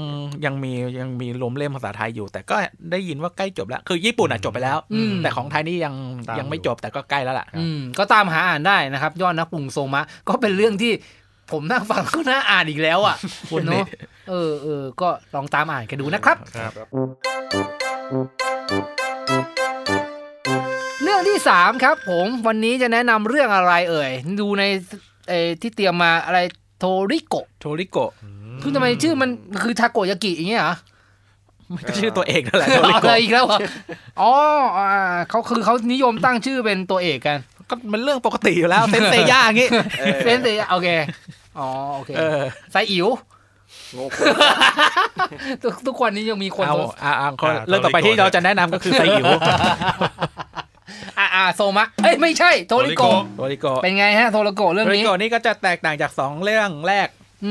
[0.44, 2.56] ยังมียังมีรวมเล่มภาษาไทยอยู่ แต่ก็
[2.90, 5.94] ได้ยินว่าใกล้จบแล้ว คือญี่ปุ่นอะจบไปแล้วอืมแต่ของไทยนี่ยัง
[6.38, 10.92] ยังไม่จบแต่ก็ใกล้แล้วล่ะอืมก็ตามหาอ่านได้นะครับ ยอดนักปรุงโซมะ ก็เป็นเรื่องที่
[11.52, 13.16] ผมนั่งฟังก็น่าอ่านอีกแล้วอะ
[13.50, 13.86] คุณนี่เนาะ
[14.30, 16.72] เออเออก็ลองตามอ่านกันดูนะครับครับ
[21.02, 24.64] เรื่องที่สามครับ ผมวันนี้จะแนะนำเรื่องอะไรเอ่ย ดูใน
[25.28, 26.38] เออที่เตรียมมาอะไร
[26.78, 28.10] โทริโกะโทริโกะ
[28.62, 29.30] คือทำไมชื่อมัน
[29.62, 30.74] คือทาโกยากิอย่างเงี้ยเหรอ
[31.74, 33.58] มันก็ชื่อตัวเอกนั่นแหละโทริเอาโกะเลยอีกแล้วเหรอ
[34.20, 34.32] อ๋อ
[34.78, 34.90] อ่า
[35.30, 37.38] เขาคือเขานิยมตั้งชื่อเป็นตัวเอกกัน
[37.70, 40.88] ก็มันเรื่องปกติอยู่แล้วเซนเซย่าอย่างงี้เออเซนเซโอเค
[41.60, 42.42] อ๋อโอเคเออ
[42.72, 43.08] ไซอิ๋ว
[43.96, 44.26] งงคน
[45.62, 49.26] ทุกทุกวันนี้ยังมีคนเอาโทรอ่าอ่าคนอ่าเรื่องต่อไปที่เราจะแนะนำก็คือไซอิ๋ว
[51.18, 57.08] อ่าอ่าโซมะเอ้ยไม่ใช่โทริโกะโทริโกะเป็นไงฮะโทริโกะเรื่องโทรินี้โกะนี่ก็จะแตกต่างจากสองเรื่องแรก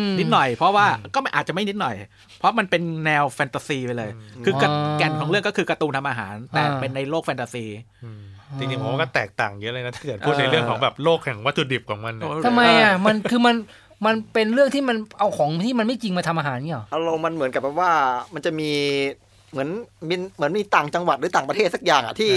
[0.10, 1.96] มนิดหน่อยเพราะว่าก็ไม่อาจจะไม่นิดหน่อย
[2.40, 4.12] เพราะมันเป็นแนวแฟนตาซีไปเลย
[4.46, 7.66] คือออแก่นของเรื่องก็คือการ์ตูนทำอาหาร แต่อ่าเป็นในโลกแฟนตาซี
[8.04, 8.22] อืม
[8.60, 13.56] จริงๆผมว่าก็แตกต่างเยอะเลยนะถ้าเกิดพูดในเรื่องของแบบโลกแห่งวัตถุดิบของมันเนี่ยทำไมอะมันคือมัน
[14.06, 17.92] มันเป็นเรื่องที่มันเอาของที่มันไม่จริงมาทำอาหารเนี่ยเหรออารมณ์มันเหมือนกับแบบว่า
[18.34, 18.72] มันจะมี
[19.52, 19.70] เหมือน
[20.10, 22.34] มีเหมือนมีต่างจังหวัดหรือต่างประเทศสักอย่างอะที่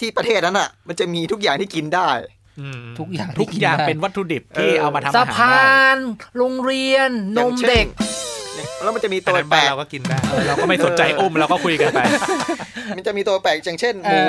[0.00, 2.08] ที่ประเทศนั้นอะ มันจะมีทุกอย่างที่กินได้
[2.60, 5.98] อืมทุกอย่างทุกอย่างได้เป็นวัตถุดิบที่เออเอามาทำสะอาหารพาได้น
[6.38, 7.86] โรงเรียนนอย่างมช่นเด็ก
[8.54, 12.00] เนี่ยแล้วมันจะมีแต่ตัวในแปลบ้านกเราก็กินได้เออเราก็ไม่สนใจอุ้มเราก็คุยกันไป
[12.96, 14.20] มันจะมีตัวแปลกอย่างเช่น หมู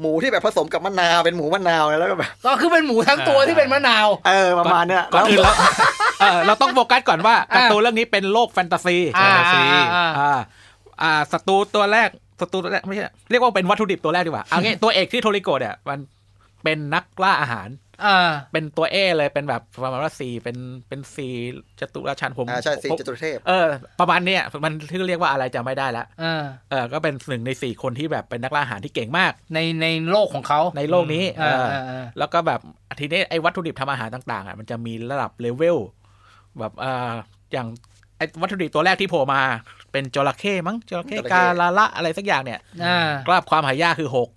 [0.00, 5.56] หมูที่แบบผสมกับมะนาวเป็นหมูมะนาวแล้วก็แบบก็คือเป็นหมูทั้งตัวที่เป็นมะนาว เออประมาณเนี้ยก่อนอื่นแล้แล้วว
[6.20, 10.40] เออเราต้องโฟกัสก่อนว่าการ์ตูนเรื่องนี้เป็นโลกแฟนตาซีอ่าแฟนตาซีอ่าอ่าอ่า
[11.02, 12.08] อ่าศัตรูตัวแรก
[12.40, 15.98] ศัตรูตัวแรกไม่ใช่เรียกว่าเป็นวัตถุดิบตัวแรกดีกว่าเอางี้ตัวเอกที่โทริโกะเนี่ยมัน
[16.64, 17.68] เป็นนักล่าอาหาร
[18.04, 20.56] อ่าเป็นตัวเอเลยเป็นแบบประมาณว่าสี่เป็น
[20.88, 21.32] เป็นสี่
[21.80, 23.66] จตุราชันผมอ่าใช่สีผมจตุรเทพเออ
[24.00, 32.60] ประมาณเนี้ยมันที่เรียกว่าอะไรจำไม่ได้ละอ่าเออก็เป็นหนึ่งในสี่คนที่แบบเป็นนักล่าอาหารที่เก่งมาก ในในโลกของเขาในโลกนี้เออ่าออ่าอ่าแล้วก็แบบ
[32.98, 35.78] ทีนี้ไอ้วัตถุดิบทำอาหารต่างๆอะมันจะมีระดับเลเวล
[36.58, 37.14] แบบอ่า
[37.52, 37.66] อย่าง
[38.16, 39.40] ไอ้วัตถุดิบตัวแรกที่โผล่มา
[39.92, 44.28] เป็นจระเข้มั้งจระเข้จระเข้กาลาละอะไรสักอย่างเนี่ยอ่ากราบความหายากคือหก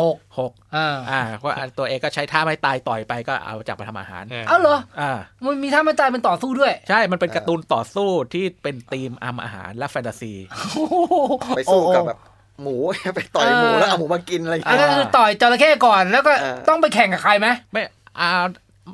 [0.00, 1.48] หกหกอ่าอ่าก็
[1.78, 5.10] ตัวเองก็ใช้ท่าไม่ตายต่อยไปก็เอาจับมาทำอาหาร เอ้าเหรออ่า
[5.44, 10.32] มันมีท่าไม่ตายเป็นต่อสู้ด้วย ใช่ มันเป็นการ์ตูนต่อสู้ที่เป็นธีมอำอาหารและแฟนตาซี
[11.56, 12.18] ไปสู้กับแบบ
[12.62, 12.76] หมู
[13.16, 17.82] ไปต่อยหมูแล้วเอาหมูมากินอะไรอย่างอันเงี้ยนั้นคือต่อยจระเข้ก่อนแล้วก็เออต้องไปแข่งกับใครไหมไม่
[18.20, 18.28] อ่า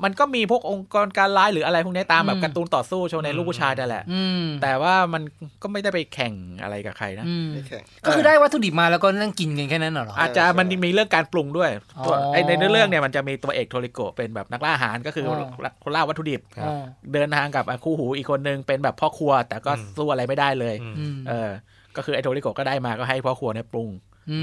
[0.05, 5.23] มันก็มีพวกองค์กรการร้ายหรืออะไรพวกนี้ตามแบอืบมการ์ตูนต่อสู้โชว์ในลูกผู้ชายนั่นแหละอืมแต่ว่ามัน
[5.63, 11.71] ก็ไม่ได้ไปแข่งอะไรกับใครนะอืมไม่แข่งก็คือได้วัตถุดิบมาแล้วก็นั่งกินกันแค่นั้นเหรอ อาจจะใช่มันมีเรื่องการปรุงด้วย
[12.07, 15.35] ตัวอ๋อไอในเรื่องเนี่ยมันจะมีตัวเอกโทริโกะเป็นแบบนักล่าอาหารก็คือออ
[15.83, 16.83] คนล่าวัตถุดิบครับอ๋อ
[17.15, 21.51] เดินทางกับคู่หูอีกคนนึงเป็นแบบพ่อครัว แต่ก็อืมสู้อะไรไม่ได้เลยอืมอืมเออ
[21.97, 23.91] ก็คือไอโทริโกะก็ได้มาก็ให้พ่อครัวเนี่ยปรุง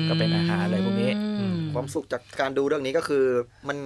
[0.09, 3.25] ก็เป็นอาหารอะไรพวกนี้อืมความสุขจากการดูเรื่องนี้ก็คือ
[3.67, 3.77] มัน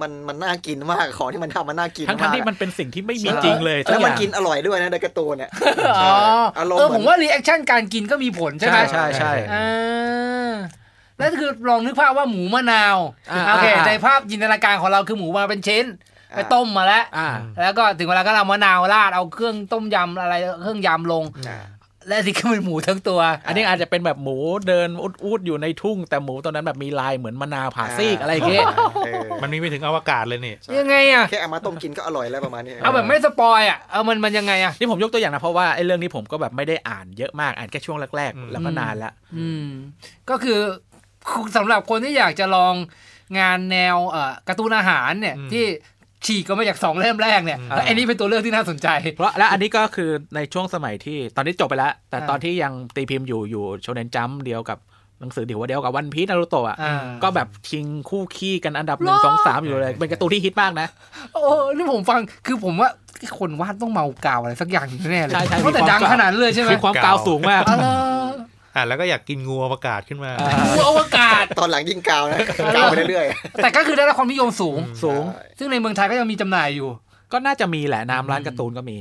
[0.00, 5.50] มันมันน่ากินมากของที่มันทำมันน่ากินทั้งมาทั้งกที่มันเป็นสิ่งที่ไม่มีใช่จริงเลยทุแล้วกอมันย่างกินอร่อยด้วยนะในการ์ตูนเนี่ย
[6.02, 6.16] อ๋อ
[6.58, 10.54] อารมณ์เออเหมืผอนมว่ารีแอคชั่นการกินก็มีผลใช่ไหมใช่ใช่อ่า
[11.18, 12.96] แล้วคือลองนึกภาพว่าหมูมะนาว
[13.32, 15.86] อ่าโอเคอ่าในภาพจินตนาการของเราคือหมูมาเป็นชิ้น
[16.36, 17.28] ไปต้มมาแล้วอ่า
[17.62, 21.58] แล้วก็ถึงเวลาก็เอามะนาวราด เอาเครื่องต้มยำอะไรเครื่องยำลงอ่า
[22.08, 24.36] และที่ก็เป็นหมูทั้งตัว อันนี้อาจจะเป็นแบบหมู
[24.68, 28.66] เดินอุดๆอยู่ในทุ่ง แต่หมูตัวนั้นแบบมีลายเหมือนมะนาวผ่าซีกอะไรอย่างเงี้ย
[29.04, 39.66] เออมันมีไปถึงอวกาศเลยนี่ยังไงอะแค่เอามาต้มกินก็อร่อยแล้วประมาณนี้เอาแบบไม่สปอยอะเอามันมันยังไงอะนี่ผมยกตัวอย่างนะเพราะว่าไอ้เรื่องนี้ผมก็แบบไม่ได้อ่านเยอะมากอ่านแค่ช่วงแรกอืมๆแล้วก็นานละอืม
[40.30, 40.60] ก็คือ
[41.56, 42.74] สำหรับคนที่อยากจะลอง
[43.38, 45.64] งานแนวเอ่อการ์ตูนอาหารเนี่ยอืมที่
[46.26, 54.78] ฉีกก็มาจากสองเล่มแรกเนี่ยอืมแล้วอันนี้เป็นตัวเลือกที่น่าสนใจ เพราะและอันนี้ก็คือในช่วงสมัยที่ตอนนี้จบไปแล้ว แต่อ่าตอนที่ยังตีพิมพ์อยู่อยู่โชเนนจัมเดียวกับ
[55.20, 60.88] หนังสือเดียวเดียวกับวันพีซนารูโตะอะอ่าก็แบบชิงคู่ขี้กันอันดับหนึ่งหรอสองสามอยู่เลย เป็นการ์ตูนที่ฮิตมากนะ
[61.34, 61.42] โอ้
[61.76, 62.90] นี่ผมฟังคือผมว่า
[63.38, 67.62] คนวาดต้องเมากาวอะไรสักอย่างแน่เลยใช่ใช่เพราะแต่มีความดังขนาดนั้นเลยใช่ไหมมีความกาวสูงมาก
[68.76, 72.38] อ๋อเหรออะแล้วก็อยากกินงูอวกาศขึ้นมาอ่างูอวกาศตอนหลังยิ่งกาวนะ
[72.76, 73.26] กาวไปเรื่อย
[73.62, 76.88] แต่ก็คือได้รับความนิยมสูงๆสูงใช่ซึ่งในเมืองไทยก็ยังมีจำหน่ายอยู่
[77.32, 78.98] ก็น่าจะมีแหละนามร้านการ์ตูนก็มี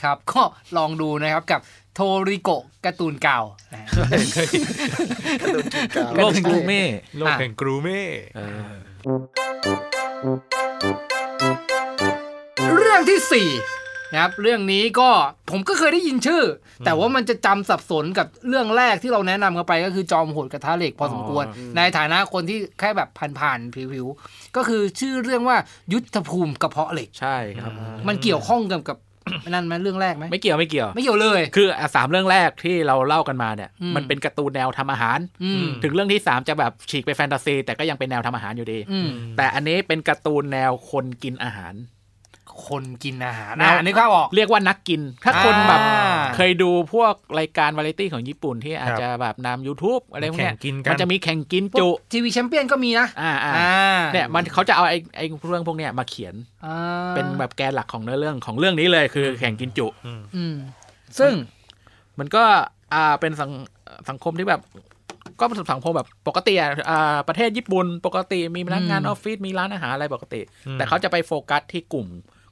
[0.00, 0.42] ครับก็
[0.76, 1.60] ลองดูนะครับกับ
[1.94, 3.40] โทริโกะการ์ตูนเก่า
[3.72, 6.82] นะฮะการ์ตูนกินกาวโลกแห่งกูเม่
[7.18, 8.02] โลกแห่งกรูเม่
[8.36, 8.72] เออ
[12.76, 13.48] เรื่องที่สี่
[14.14, 15.10] นะครับเรื่องนี้ก็
[15.50, 16.42] ผมก็เคยได้ยินชื่อ
[16.84, 21.44] แต่ว่ามันจะจำสับสนกับเรื่องแรกที่เราแนะนำกันไปก็คือจอมโหดกระทะเหล็กพอสมควร
[21.76, 25.56] ในฐานะคนที่แค่แบบผ่านๆผิวๆก็คือชื่อเรื่องว่า
[25.92, 27.72] ยุทธภูมิกระเพาะเหล็กใช่ครับ
[28.08, 28.98] มันเกี่ยวข้องกับกับ
[29.50, 41.74] นั่นไหมเรื่องแรกไหมไม่เกี่ยวไม่เกี่ยว ไม่เกี่ยวเลย คืออะสามเรื่องแรกที่เราเล่ากันมาเนี่ยอืมมันเป็นการ์ตูนแนวทำอาหารอืมถึงเรื่องที่สามจะแบบฉีกไปแฟนตาซี แต่ก็ยังเป็นแนวทำอาหารอยู่ดีอืมแต่อันนี้เป็นการ์ตูนแนวคนกินอาหาร
[42.66, 56.34] คนกินอาหารแนวอะอันนี้ข้าออก เรียกว่านักกิน ถ้าคนแบบอ่าเคยดูพวกรายการวาไรตี้ของญี่ปุ่นที่อาจจะแบบนำ YouTube อะไรพวกแข่เนี้งยกินกัมันนจะมีแข่งกินพวจุกทีวีแชมเปี้ยนก็มีนะอ่าอ่าอ่าเนี่ยมันเขาจะเอาไอ้ไอ้เรื่องพวกเนี้ยมาเขียน
[56.66, 56.76] อ่า
[57.14, 59.86] เป็นแบบแกนหลักของเนื้อเรื่องของเรื่องนี้เลยคือแข่งกินจุ
[60.36, 60.56] อืม
[61.18, 61.32] ซึ่ง
[62.18, 62.44] มันก็
[62.94, 63.50] อ่าเป็นสัง
[64.08, 64.62] สังคมที่แบบ
[65.40, 72.08] ก็เป็นสังคมแบบปกติอะอ่าประเทศญี่ปุ่นปกติมีพนักงานอือมอฟฟิศมีร้านอาหารอะไรปกติอืมแต่เขาจะไปโฟกัสที่กลุ่ม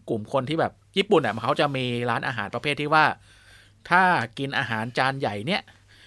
[0.09, 3.05] กลุ่มคนที่แบบญี่ปุ่นอะเขาจะมีร้านอาหารประเภทที่ว่า
[3.91, 4.03] ถ้า
[4.39, 5.63] กินอาหารจานใหญ่เนี่ย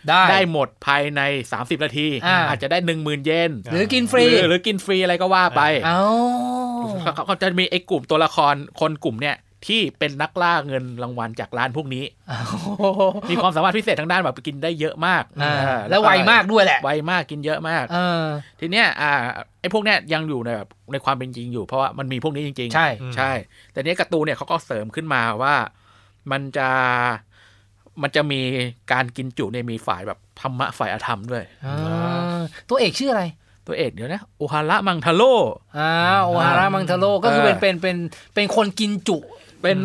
[0.10, 1.22] ได้ได้หมดภายใน
[1.54, 6.02] 30 นาที อ่า อาจจะได้หนึ่งหมื่นเยนหรือกินฟรี หรือหรือกินฟรีอะไรก็ว่าไป เอ้า
[7.02, 9.36] เขาเขาเขาจะมีไอ้กลุ่มตัวละครคนกลุ่มเนี่ย
[9.68, 12.04] ที่เป็นนักล่าเงินรางวัลจากร้านพวกนี้
[13.30, 18.26] มีความสามารถพิเศษทางด้านแบบกินได้เยอะมากอ่าเออแล้วไวมากด้วยแหละ ไวมากกินเยอะมากเออ
[18.60, 19.12] ทีเนี้ยอ่า
[19.62, 23.32] ไอ้พวกเนี้ยยังอยู่ในแบบในความเป็นจริงอยู่เพราะว่ามันมีพวกนี้จริง ๆ ใช่ใช่
[23.72, 25.56] แต่เนี้ยการ์ตูนเนี่ยเขาก็เสริมขึ้นมาว่า
[26.32, 26.70] มันจะ
[28.02, 28.42] มันจะมี
[28.92, 33.26] การกินจุเนี่ยมีฝ่ายแบบธรรมะฝ่ายอธรรมด้วยอ่าตัวเอกชื่ออะไร
[33.68, 35.36] ตัวเอกเดี๋ยวนะโอฮาระมังทาโร่
[35.78, 35.90] อ่า
[36.24, 37.98] โอฮาระมังทาโร่ก็คือเป็นเป็นเป็น
[38.36, 39.18] เป็นคนกินจุ
[39.66, 39.80] เป็น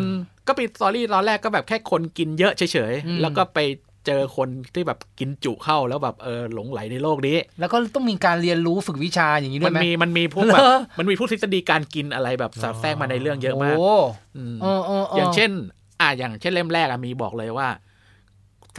[0.47, 2.69] ก็เป็นสตอรี่ตอนแรกก็แบบแค่คนกินเยอะเฉย
[3.07, 3.59] อืมๆแล้วก็ไป
[4.07, 13.95] เจอคนที่แบบกินจุเข้าแล้วแบบเออหลงไหลในโลกนี้ แล้วก็ต้องมีการเรียนรู้ฝึกวิชาอย่างนี้ด้มัวนยไหมมีมันมีพวกเหรแบอบมันมีพวกทฤษฎีการกินอะไรแบบสอดแทรกมาในเรื่องเยอะมากโอ้
[14.37, 15.51] อืมเออเอออย่างเช่น
[16.01, 17.69] อ่าอย่างเช่นเล่มแรกอะมีบอกเลยว่า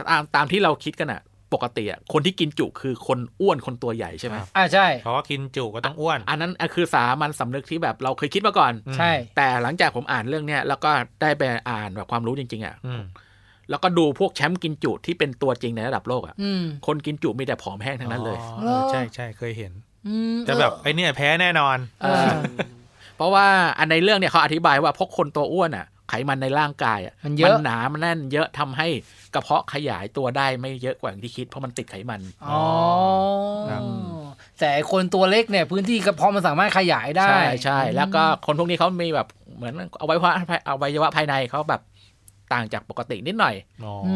[0.08, 1.20] ตามตามที่เราคิดกันอะ
[1.54, 10.90] ปกติอะคนที่กินจุคือคนอ้วนคนตัวใหญ่ใช่ไหมครับอ่าใช่เพราะว่ากินจุก็ต้องอ้วน อันนั้นอะคือสามัญสำนึกที่แบบเราเคยคิดมาก่อน ใช่ แต่หลังจากผมอ่านเรื่องเนี้ยแล้วก็
[11.22, 13.02] ได้ไปอ่านแบบความรู้จริง ๆอะอืม
[13.70, 19.72] แล้วก็ดูพวกแชมป์กินจุที่เป็นตัวจริงในระดับโลกอะอืมคนกินจุมีแต่ผอมแห้งทั้งนั้นเลยอ๋อเหรอใช่ใช่เคยเห็น
[20.06, 22.28] อืมจะแบบไอเนี่ยแพ้แน่นอนเออ
[23.16, 23.46] เพราะว่า
[23.78, 28.88] อันในเรื่องเนี่ยเขาอธิบายว่าพวกคนตัวอ้วนอะ ไขมันในร่างกายอะมันเยอะหนามันแน่นเยอะทำให้
[29.34, 32.20] กระเพาะขยายตัวได้ไม่เยอะกว่าอย่างที่คิดเพราะมันติดไขมัน
[32.50, 32.62] อ๋อ
[33.70, 33.82] ครับ
[34.60, 40.32] แต่คนตัวเล็กเนี่ยพื้นที่กระเพาะมันสามารถขยายได้ ใช่ใช่แล้วก็คนพวกนี้เขามีแบบเหมือนอวัยวะ
[40.68, 41.82] อวัยวะภายในเขาแบบ
[42.52, 44.14] ต่างจากปกตินิดหน่อยอ๋ออื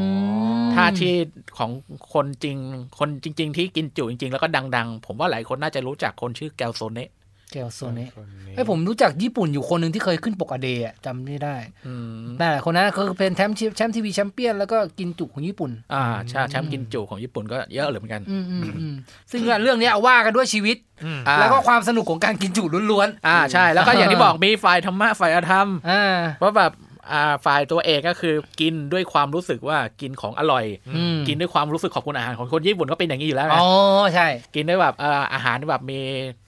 [0.64, 1.14] มถ้าที่
[1.58, 1.70] ของ
[2.14, 2.56] คนจริง
[2.98, 7.10] คนจริง ๆ ที่กินจุจริง ๆ แล้วก็ดัง ๆ ผมว่าหลายคนน่าจะรู้จักคนชื่อแกลโซเนะ
[7.56, 11.92] แกวโซเนะคนนี้ไอ้ยผมรู้จักญี่ปุ่นอยู่คนหนึ่งที่เคยขึ้นปกอเดย์อะจำไม่ได้อื
[12.22, 18.94] มนั่นแหละคนนั้นก็คือเป็นแชมป์แชมป์ทีวีแชมเปี้ยนแล้วก็กินจุของญี่ปุ่น อ่าใช่แชมป์กินจุของญี่ปุ่นก็เยอะเหมือนกันอืมอืมอืม
[19.30, 26.02] ซึ่งเรื่องเนี้ยเอาว่ากันด้วยชีวิตอืมอ่าแล้วก็ความสนุกของการกินจุล้วนอ่าใช่ แล้วก็อย่างที่บอกมีฝ่ายธรรมะฝ่ายอธรรมๆอ่า
[26.38, 26.72] เพราะแบบ
[27.12, 30.64] อ่าฝ่ายตัวเอกก็คือกินด้วยความรู้สึกว่ากินของอร่อย
[30.96, 33.68] อืมกินด้วยความรู้สึกขอบคุณอาหารของคนญี่ปุ่นก็เป็นอย่างนี้อยู่แล้วนะอ๋อ
[34.14, 36.00] ใช่ กินด้วยแบบเอ่ออาหารที่แบบมี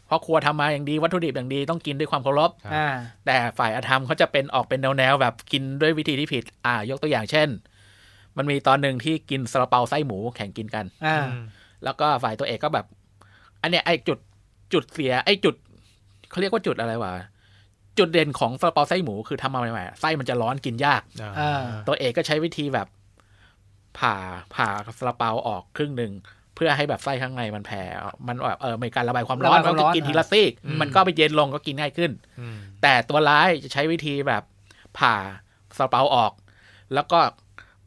[0.09, 2.87] พ่อครัวทำมาอย่างดีวัตถุดิบอย่างดีต้องกินด้วยความเคารพอ่า
[3.27, 7.49] แต่ฝ่ายอธรรมเขาจะเป็นออกเป็นแนวๆแบบกินด้วยวิธีที่ผิด อ่ายกตัวอย่างเช่น
[8.37, 11.27] มันมีตอนหนึ่งที่กินซาลาเปาไส้หมูแข่งกินกันอ่า
[11.85, 12.87] แล้วก็ฝ่ายตัวเอกก็แบบ
[13.63, 14.19] อันเนี้ยไอ้จุด
[14.73, 15.55] จุดเสีย ไอ้จุด
[16.31, 17.13] เขาเรียกว่าจุดอะไรวะ
[17.99, 21.03] จุดเด่นของซาลาเปาไส้หมูคือทำมาใหม่ๆไส้มันจะร้อนกินยาก
[21.39, 22.87] อ่าตัวเอกก็ใช้วิธีแบบ
[23.99, 24.15] ผ่า
[24.55, 24.69] ผ่า
[24.99, 26.13] ซาลาเปาออกครึ่งหนึ่ง
[26.59, 27.83] เพื่อให้แบบไส้ข้างในมันแผ่
[28.29, 34.43] มันแบบเออมีการระบายความร้อนระบายความมันร้ก็อนกินทีละซีกมันก็ไปเย็นลงก็กินง่ายขึ้นอืมแต่ตัวร้ายจะใช้วิธีแบบ
[34.99, 35.15] ผ่า
[35.77, 36.33] ซาลาเปาออก
[36.95, 37.19] แล้วก็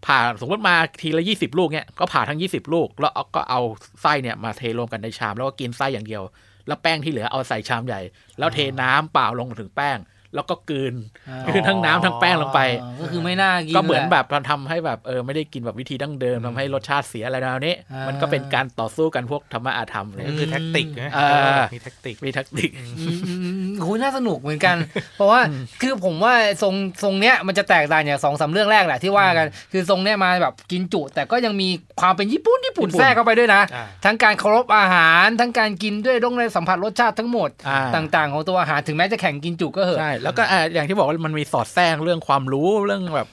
[0.06, 3.62] ผ่าสมมติมาทีละยี่สิบลูกเนี่ยก็ผ่าทั้งยี่สิบลูก แล้วเอาก็เอา
[4.02, 6.24] ไส้เนี่ยมาเทรวมกันในชาม แล้วก็กินไส้อย่างเดียว
[6.68, 8.02] แล้วแป้งที่เหลือเอาใส่ชามใหญ่
[8.40, 9.98] แล้วเทน้ำเปล่าลงถึงแป้ง
[10.36, 10.96] แล้วก็กลืน
[11.30, 21.22] อ่ากลืนทั้งน้ำทั้งแป้งลงไปอ๋อก็คือไม่น่ากินก็เหมือนละแบบเราทำให้แบบเออไม่ได้กินแบบวิธีดั้งเดิมทำให้รสชาติเสียอะไรแนวนี้อ่ามัมันก็เป็นการต่อสู้กันพวกธรรมะอาธรรมเลยก็คือแท็กติกนะเอ
[21.58, 22.84] อมีแท็กติกมีแทักติกอื
[23.18, 24.76] มอืมอืมโหน่าสนุกเหมือนกัน
[25.18, 25.42] เพราะว่า
[25.82, 31.70] คือผมว่าทรงทรงเนี้ยมันจะแตกต่างจากสองสามเรื่องแรกแหละที่ว่ากันคือทรงเนี้ยมาแบบกินจุ แต่ก็ยังมี
[32.02, 43.28] ความเป็นญี่ปุ่นญี่ปุ่นญี่ปุ่นแทรกเข้าไปด้วยนะอ่าทั้งการเคารพอาหารทั้งการกินด้วยต้องได้สัมผัสรสชาติทั้งหมดอ่าต่าง ๆ ของตัวอาหารถึงแม้จะแข่งกินจุก็เหอะใช่แล้วก็อ่าอย่างที่บอกว่ามันมีสอดแทรกเรื่องความรู้เรื่องแบบ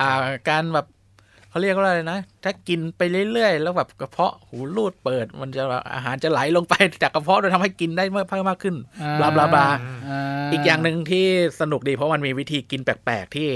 [0.00, 0.10] อ่า
[0.48, 0.86] การแบบ
[1.50, 8.76] เขาเรียกว่าอะไรนะถ้ากินไปเรื่อยๆ แล้วแบบกระเพาะหูรูดเปิด มันจะแบบอาหารจะไหลลงไปจากกระเพาะโดยทำให้กินได้มากเพิ่มมากขึ้น
[9.18, 9.66] บลาบลาบลา
[10.52, 11.24] อีกอย่างหนึ่งที่
[11.60, 13.48] สนุกดีเพราะมันมีวิธีกินแปลกๆที่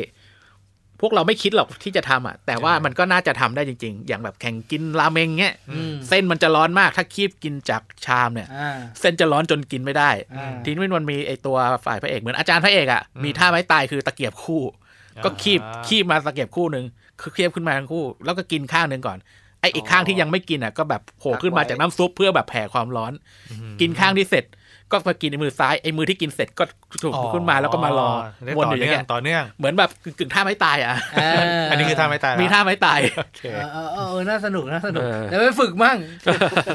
[1.01, 14.63] พวกเราไม่คิดหรอกที่จะทำอะ แต่ว่ามันก็น่าจะทำได้จริง ๆ อย่างแบบแข่งกินราเมงเงี้ยอืมเส้นมันจะร้อนมากถ้าคีบกินจากชามเนี่ยอ่าเส้นจะร้อนจนกินไม่ได้อ่าทีนี้มันมีไอตัวฝ่ายพระเอกเหมือนอาจารย์พระเอกอะมีท่าไม้ตายคือตะเกียบคู่
[15.25, 16.85] ก็คีบอ่าคีบมาตะเกียบคู่หนึ่ง
[17.21, 19.19] คือคีบขึ้นมาทั้งคู่ แล้วก็กินข้างหนึ่งก่อน
[19.61, 23.13] ไออีกข้างที่ยังไม่กินอะก็แบบโผล่ขึ้นมาจากน้ำซุปเพื่อแบบแผ่ความร้อน
[23.81, 24.45] กินข้างที่เสร็จ
[24.93, 26.65] ก็มากินในมือซ้ายไอ้มือที่กินเสร็จก็
[27.03, 28.11] ถูกขึ้นมาแล้วก็มารอ
[28.45, 30.95] ได้วนต่ออยู่อย่างเนื่อเงี้งยต่อเนื่องเหมือนแบบกึ่งๆท่าไม้ตายอะ
[31.71, 35.97] อันนี้คือทำไม่ตายมีท่าไม้ตายโอเคเออเออเออน่าสนุกน่าสนุกเออเดี๋ยวไปฝึกมั่ง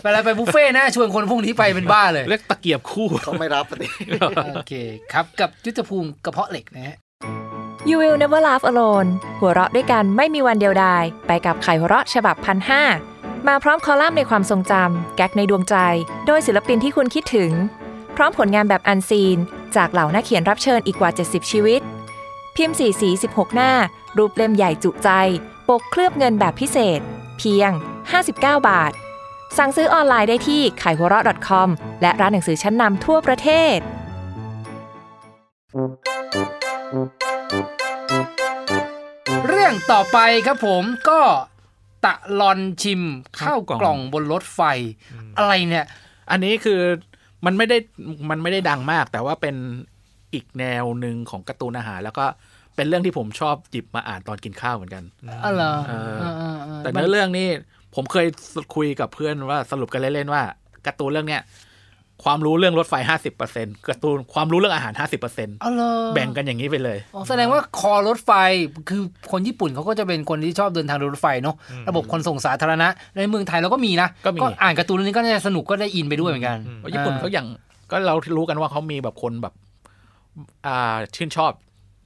[0.01, 3.87] ไปอะไรไปบุฟเฟ่ต์นะชวนคนพวกนี้ไปเป็นบ้าเลยเรียกตะเกียบคู่เขาไม่รับปฏิ
[4.55, 4.73] โอเค
[5.13, 6.97] ครับกับยุทธภูมิกระเพาะเหล็กนะฮะ
[7.89, 12.83] You will never laugh alone หัวเราะด้วยกันไม่มีวันเดียวดาย ไปกับไขหัวเราะฉบับพันห้า
[13.47, 15.75] มาพร้อมคอลัมน์ในความทรงจำ แก๊กในดวงใจ
[16.27, 17.78] โดยศิลปินที่คุณคิดถึงพ
[18.19, 19.37] ร้อมผลงานแบบอันซีน
[19.75, 21.81] จากเหล่านักเขียนรับเชิญอีกกว่า 70 ชีวิต
[22.55, 23.71] พิมพ์สีสี 16 หน้า
[24.17, 25.09] รูปเล่มใหญ่จุใจ
[25.69, 26.99] ปกเคลือบเงินแบบพิเศษ
[27.37, 27.71] เพียง
[28.19, 28.91] 59 บาท
[29.57, 31.69] สั่งซื้อออนไลน์ได้ที่ไขหัวเราะ .com
[32.01, 33.77] และร้านหนังสือชั้นนำทั่วประเทศ
[39.47, 41.21] เรื่องต่อไปครับผมก็
[42.05, 43.01] ตะลอนชิม
[43.39, 44.61] ข้าวกล่องบนรถไฟ
[45.37, 45.85] อะไรเนี่ย
[46.31, 46.79] อันนี้คือ
[47.45, 47.77] มันไม่ได้
[48.29, 49.55] มันไม่ได้ดังมาก แต่ว่าเป็น
[50.33, 52.25] อีกแนวหนึ่งของการ์ตูนอาหาร แล้วก็
[52.75, 55.03] เป็นเรื่องที่ผมชอบหยิบมาอ่านตอนกินข้าวเหมือนกัน
[55.43, 57.47] อ๋อเหรอเออเออเออเออแต่เนื้อเรื่องนี่
[57.95, 58.27] ผมเคย
[58.75, 60.43] คุยกับเพื่อนว่าสรุปกันเล่นๆว่า
[60.85, 61.41] การ์ตูนเรื่องเนี้ย
[62.23, 68.31] ความรู้เรื่องรถไฟห้าสิบเปอร์เซ็นการ์ตูนความรู้เรื่องอาหารห้าสิบเปอร์เซ็นอ๋อเหรอแบ่งกันอย่างนี้ไปเลย อ๋อแสดงว่าคอรถไฟ
[68.89, 69.01] คือ
[69.31, 71.55] คนญี่ปุ่นเขาก็จะเป็นคนที่ชอบเดินทางโดยรถไฟเนาะ
[71.89, 77.47] ระบบขนส่งสาธารณะ ในเมืองไทยเราก็มีนะก็มี อ่านการ์ตูนเรื่องนี้ก็น่าจะสนุกก็ได้อินไปด้วยเหมือนกันเพราะญี่ปุ่นเขาอย่าง
[77.91, 79.53] ก็เรารู้กันว่าเขามีแบบคนแบบ
[80.67, 81.51] อ่าชื่นชอบ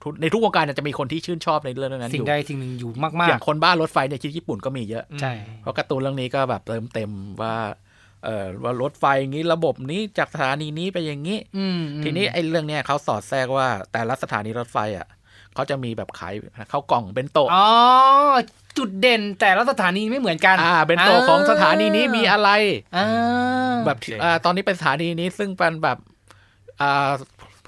[0.03, 7.55] ทุกในทุกวงการจะมีคนที่ชื่นชอบในเรื่องนั้นอสิ่งยู่ใดสิ่งหนึ่งอยู่มาอก ย่างคนบ้ารถไฟเนี่ยที่ญี่ปุ่นก็มีเยอะ ๆ ใช่ เพราะการ์ตูนเรื่องนี้ก็แบบเติมเต็มว่า
[8.25, 15.07] เออว่ารถไฟอย่างนี้ระบบนี้จากสถานีนี้ไปอย่างนี้อืมทีนี้ไอ้เรื่องเนี้ยเขาสอดแทรกว่าแต่ละสถานีรถไฟอะ
[15.55, 16.33] เขาจะมีแบบขาย
[16.71, 17.67] ข้าวกล่องเบนโตะอ๋อ
[18.77, 22.49] จุดเด่นแต่ละสถานีไม่เหมือนกันอ่าเบนโตะของสถานีนี้มีอะไร
[22.97, 23.07] อ่า
[23.85, 25.97] แบบอ่าตอนนี้เป็นสถานีนี้ซึ่งเป็นแบบ
[26.81, 27.11] อ่า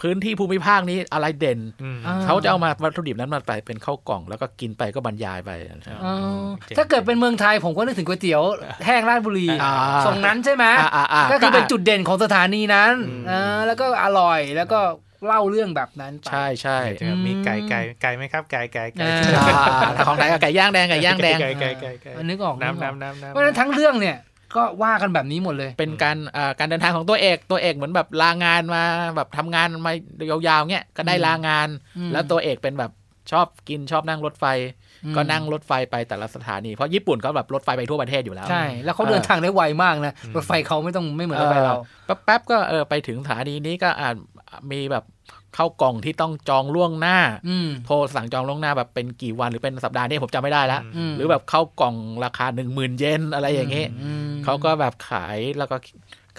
[0.01, 5.51] พื้นที่ภูมิภาคนี้อะไรเด่นอืมอ่เขาจะเอามาวัตถุดิบนั้นมาไปเป็นข้าวกล่อง แล้วก็กินไปก็บรรยายไป
[6.05, 6.13] อ๋อ
[6.77, 8.43] ถ้าเกิดเป็นเมืองไทยผมก็นึกถึงก๋วยเตี๋ยว
[8.86, 9.73] แห้งราชบุรีอ่า
[10.05, 12.93] ทรงนั้นใช่ไหมอ่าอ่าอ่าก็คือเป็นจุดเด่นของสถานีนั้น
[13.29, 14.79] อ่าแล้วก็อร่อยแล้วก็
[15.27, 24.17] เล่าเรื่องแบบนั้นไปใช่ใช่จะมีไก่ไก่ไก่ไหมครับ ไก่ไก่ไก่อ่าอ่าของไหนก็ไก่ย่างแดงไก่ย่างแดงไก่ไก่ไก่ไก่นึกออกนึกออกน้ำน้ำน้ำน้ำเพราะฉะนั้นทั้งเรื่องเนี่ย
[24.58, 28.84] ก็ว่ากันแบบนี้หมดเลย เป็นการอ่าการเดินทางของตัวเอกตัวเอกเหมือนแบบลางานมา
[29.15, 29.94] แบบทำงานมา
[30.48, 32.91] ยาวๆเงี้ยก็ได้ลางานอืมแล้วตัวเอกเป็นแบบ
[33.32, 34.46] ชอบกินชอบนั่งรถไฟ
[35.06, 44.15] อืมก็นั่งรถไฟไปแต่ละสถานี เพราะญี่ปุ่นเขาแบบรถไฟไปทั่วประเทศอยู่แล้วใช่แล้วเขาเดินทางได้ไวมากนะรถไฟเขาไม่ต้องไม่เหมือนรถไฟเราแป๊บแป๊บๆก็เออไปถึงสถานีนี้ก็อาจ
[44.72, 45.04] มีแบบ
[45.56, 47.18] เข้ากล่องที่ต้องจองล่วงหน้า
[47.50, 55.76] อืมโทรสั่งจองล่วงหน้าแบบเป็นกี่วันหรือเป็นสัปดาห์นี่ผมจำไม่ได้แล้วอืมหรือแบบเข้ากล่องราคาหนึ่งหมื่นเยนอะไรอย่างงี้อืมเขาก็แบบขายแล้วก็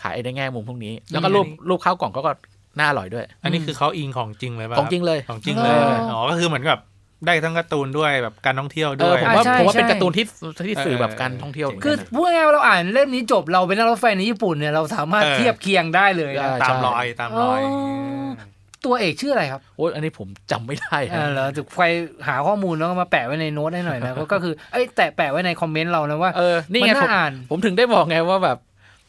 [0.03, 2.33] ขายในแง่มุมพวกนี้ แล้วก็รูปรูปข้าวกล่องเขาก็
[2.79, 5.77] น่าอร่อยด้วย อันนี้คือเขาอิงของจริงเลยป่ะของจริงเลยของจริงเลย
[6.11, 6.79] อ๋อก็คือเหมือนกับ
[7.27, 10.25] ได้ทั้งการ์ตูนด้วยแบบการท่องเที่ยวเอด้อวยผมว่าใช่ผมว่าเป็นใช่การ์ตูนที่
[10.69, 18.47] ที่สื่อเออแบบการท่องเที่ยวเหมือนคือกันนะพูดง่ายๆว่าเราอ่านเล่มนี้จบเราเป็นนักรถไฟในญี่ปุ่นเนี่ยเราสามารถเออเทียบเคียงได้เลยใช่นะตามรอยตามรอยอ๋อ
[18.85, 21.85] ตัวเอกชื่ออะไรครับโอ้ยอันนี้ผมจำไม่ได้เอฮะอเหรอจะใคร
[22.29, 28.59] หาข้อมูลแล้วก็มาแปะไว้ในโน้ตให้หน่อยนะก็ก็คือเอ้ยแตะแปะไว้ในคอมเมนต์เรานะว่าเออนี่ไงมันผมน่าอ่าน ผมถึงได้บอกไงว่าแบบ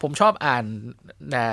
[0.01, 0.63] ผมชอบอ่าน
[1.31, 1.45] แต่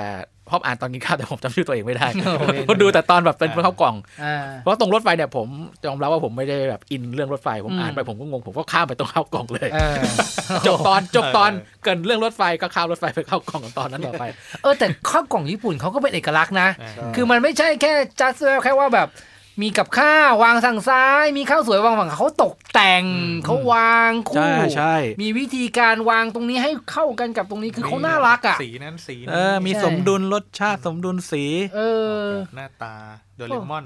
[0.49, 2.07] ชอบอ่านตอนกินข้าวแต่ผมจำชื่อตัวเองไม่ได้
[2.39, 5.47] โอเคเพราะดูแต่ตอนแบบเป็นข้าวกล่องอ่าเพราะตรงรถไฟเนี่ยผม
[5.85, 9.95] ยอมรับว่าผมไม่ได้แบบอินเรื่องรถไฟ ผมอืมอ่านไปผมก็งง ผมก็ข้ามไปตรงข้าวกล่องเลยเออ
[10.67, 11.51] จบตอนจบตอน
[11.83, 14.23] เกินเรื่องรถไฟก็ข้ามรถไฟไปเข้ากล่องตอนนั้นต่อไป
[14.63, 16.67] เออแต่ข้าวกล่องญี่ปุ่นเขาก็เป็นเอกลักษณ์นะ
[17.15, 19.09] คือมันไม่ใช่แค่จัสแค่ว่าแบบ
[19.61, 23.03] มีกับข้าววางสั่งซ้าย มีข้าวสวยวางฝั่งเขาตกแต่ง
[23.45, 31.43] เขาวางคู่ใช่ใช่มีวิธีการวางตรงนี้ให้เข้ากันกับตรงนี้คือเขาน่ารักอะสีนั้นสีเออมีใช่สมดุลรสชาติสมดุลสี
[31.75, 31.81] เอ
[32.23, 32.95] อ หน้าตา
[33.37, 33.85] โดเรมอน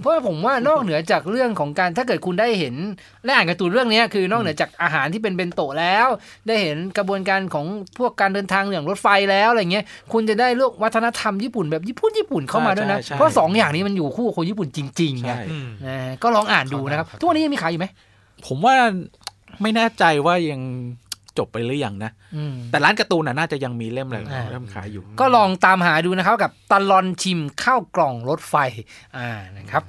[0.00, 2.74] เพราะว่าผมว่านอกเหนือจากเรื่องของการถ้าเกิดคุณได้เห็น
[3.24, 6.06] และอ่านการ์ตูนเรื่องเนี้ยคือนอกเหนือจากอาหารที่เป็นเบนโตะแล้ว
[6.46, 7.66] ได้เห็นกระบวนการของ
[7.98, 17.86] พวกการเดินทางอย่างรถไฟแล้วอะไรเงี้ยคุณจะได้เรื่องวัฒนธรรมญี่ปุ่นแบบญี่ปุ่นญี่ปุ่นเข้ามาด้วยนะใช่ใช่เพราะสองอย่างนี้มันอยู่คู่กับคนญี่ปุ่นจริงๆไงใช่อืมนะก็ลองอ่านดูนะครับทุกวันนี้ยังมีขายอยู่ไหม
[18.46, 18.74] ผมว่า
[19.62, 20.60] ไม่แน่ใจว่ายัง
[21.38, 28.54] จบไปหรือยังนะอืมแต่ร้านการ์ตูนน่ะน่าจะยังมีเล่มอะไรอ่าเล่มขายอยู่ ก็ลองตามหาดูนะครับกับตลอนชิมข้าวกล่องรถไฟ
[29.16, 29.82] อ่านะครับ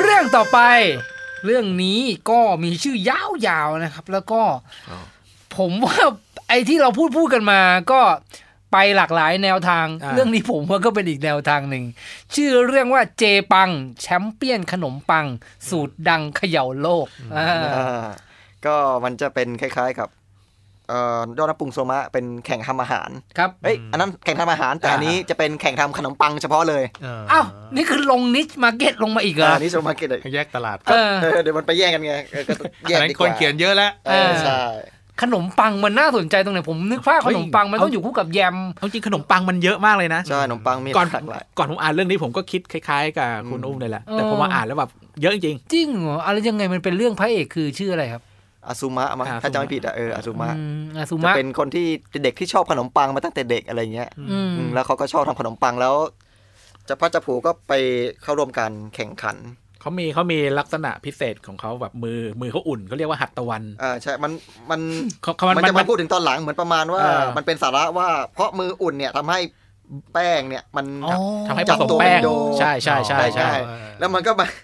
[0.00, 0.58] เรื่องต่อไป
[1.44, 4.42] เรื่องนี้ก็มีชื่อยาวๆนะครับ แล้วก็
[4.90, 4.98] อ๋อ
[5.56, 5.98] ผมว่า
[6.48, 7.60] ไอ้ที่เราพูดพูดกันมา
[7.92, 8.00] ก็
[8.74, 11.84] ไปหลากหลายแนวทางอ่าเรื่องนี้ผมว่าก็เป็นอีกแนวทางหนึ่ง
[12.34, 15.26] ชื่อเรื่องว่าเจปัง แชมเปี้ยนขนมปัง
[15.68, 17.06] สูตรดังเขย่าโลก
[17.36, 18.06] อ่าอ่า
[18.66, 20.10] ก็มันจะเป็นคล้ายๆกับ
[20.88, 26.84] เอ่อยอดนักปรุงโซมะเป็นแข่งทำอาหารครับเอ้ยอันนั้นแข่งทำอาหารแต่อันนี้จะเป็นแข่งทำขนมปังเฉพาะเลย
[27.32, 32.52] อ้าวนี่คือลงนิชมาเก็ตลงมาอีกเหรออันนี้โซมาเก็ตเลยให้แยกตลาดเออเออเดี๋ยวมันไปแย่งกันไงเออก็
[32.90, 34.60] แยอักนนั้ดีนกคนว่าเขียนเยอะแล้วเออใช่
[35.22, 44.90] ขนมปังมันน่าสนใจตรงไหนผมนึกภาพขนมปังมันต้องอยู่คู่กับแยมเอาจริงขนมปังมันเยอะมากเลยนะใช่ขนมปังมีก่อนหลากหลายก่อนผมอ่านเรื่องนี้ผมก็คิดคล้ายๆ กับคุณอุ้มเลยแหละแต่เออผมมาอ่านแล้วแบบ
[45.22, 48.22] เยอะจริงจริงเหรออะไรยังไงมันเป็นเรื่องพระเอกคือชื่ออะไรครับ
[48.66, 51.86] อาซูมะมั้งอาซูมะถ้าจำไม่ผิดอะเอออาซูมะอืมอาซุจะมะเป็นคนที่
[52.24, 55.94] เด็กที่ชอบขนมปังมาตั้งแต่เด็กอะไรเงี้ยอืมอืมแล้วเขาก็ชอบทำขนมปังแล้ว
[56.88, 57.72] จะพัดจะผูก็ไป
[58.22, 59.36] เข้าร่วมการแข่งขัน
[59.84, 64.32] เขามีเขามีลักษณะพิเศษของเขาแบบมือมือเขาอุ่นเขาเรียกว่าหัตตะวันอ่าใช่มัน
[64.70, 64.80] มัน
[65.22, 69.40] เขาเขามัมันนมันจะมาพูดถึงตอนหลังเหมือนประมาณว่าเออมันเป็นสาระว่าเพราะมืออุ่นเนี่ยทำให้
[70.12, 71.12] แป้งเนี่ยมันอ๋อ
[71.48, 73.58] ทำให้ผจับสมตัวแป้งเป็นโดใช่ใช่ใช่ได้ใช่ง่าย
[73.98, 74.63] แล้วมันก็มาอ๋อ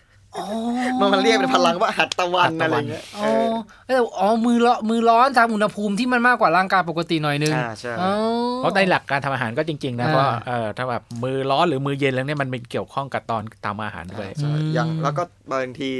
[1.00, 3.54] มันมันเรียกเป็นพลังว่าหัตตะวันหัตถะอะไรวันเงี้ยอ๋อ
[3.86, 8.10] เอ้ยอ๋อมือร้อนมือร้อนตามอุณหภูมิที่มันมากกว่าร่างกายปกติหน่อยนึงอ่าใช่อ๋อ
[8.56, 15.90] เพราะในหลักการทำอาหารก็จริง ๆ นะอ่าเพราะเออถ้าแบบมือร้อนหรือมือเย็นแล้วเนี่ยมันเป็นเกี่ยวข้องกับตอนตามอาหารด้วยใช่อืมอย่างแล้วก็บางที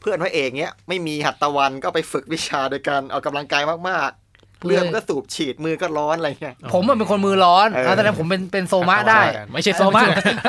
[0.00, 4.25] เพื่อนพระเอกเนี้ยไม่มีหัตตะวันก็ไปฝึกวิชาโดยการออกกำลังกายมากๆ
[4.64, 9.20] เลือดมันก็สูบฉีดมือก็ร้อนอะไรเงี้ยผมอะเป็นคนมือร้อนเอออ่าแต่นั้นผมเป็นเป็นโซมะได้
[9.52, 10.02] ไม่ใช่โซมะ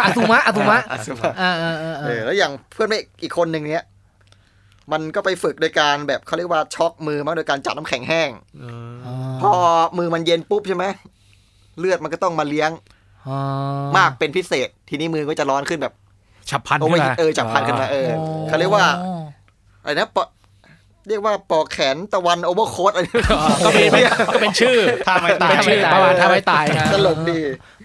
[0.04, 3.86] อาซุมะอาซุมะอาซูมะอ่าอ่าอ่าเออแล้วอย่างเพื่อนพระเอกอีกคนหนึ่งเนี้ย
[4.91, 8.30] มันก็ไปฝึกโดยการแบบเขาเรียกว่าช็อกมือมั้งโดยการจับน้ำแข็งแห้ง
[9.41, 9.52] พอ
[9.98, 10.86] มือมันเย็นปุ๊บใช่ไหม
[11.80, 12.72] เลือดมันก็ต้องมาเลี้ยง
[13.28, 13.38] อ๋อ
[13.98, 15.93] มากเป็นพิเศษ ทีนี้มือก็จะร้อนขึ้นแบบ
[16.50, 18.10] ฉับพลันโอ้ขึ้ยนมาเออจับพันขึ้นมาเออ
[18.48, 18.86] เขาเรียกว่า
[19.82, 20.24] อะไรนะปอ
[21.08, 23.06] เรียกว่าปอกแขนตะวันโอเวอร์โค้ดอะไร
[23.65, 27.39] ก็เป็นก็เป็นชื่อถ้าไม่ตายเป็นชื่อประมาณถ้าไม่ตายนะตลกดี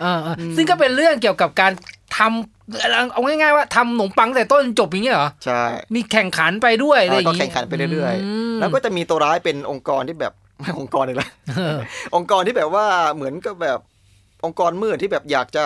[0.04, 1.72] อ่าอ่าซึ่งก็เป็นเรื่องเกี่ยวกับการ
[2.16, 5.62] ทำเอาง่ายๆว่าทำขนมปังแต่ต้นจบอย่างเงี้ยเหรอใช่
[5.94, 8.14] มีแข่งขันไปด้วยอะไรอย่างก็งี้แข่งขันไปเรื่อย
[8.52, 11.78] มๆแล้วก็จะมีตัวร้ายเป็นองค์กรที่แบบไม่องค์กรเลยละเออ
[12.16, 13.78] องค์กรที่แบบว่าเหมือนกับแบบ
[14.44, 15.64] องค์กรมืดที่แบบอยากจะ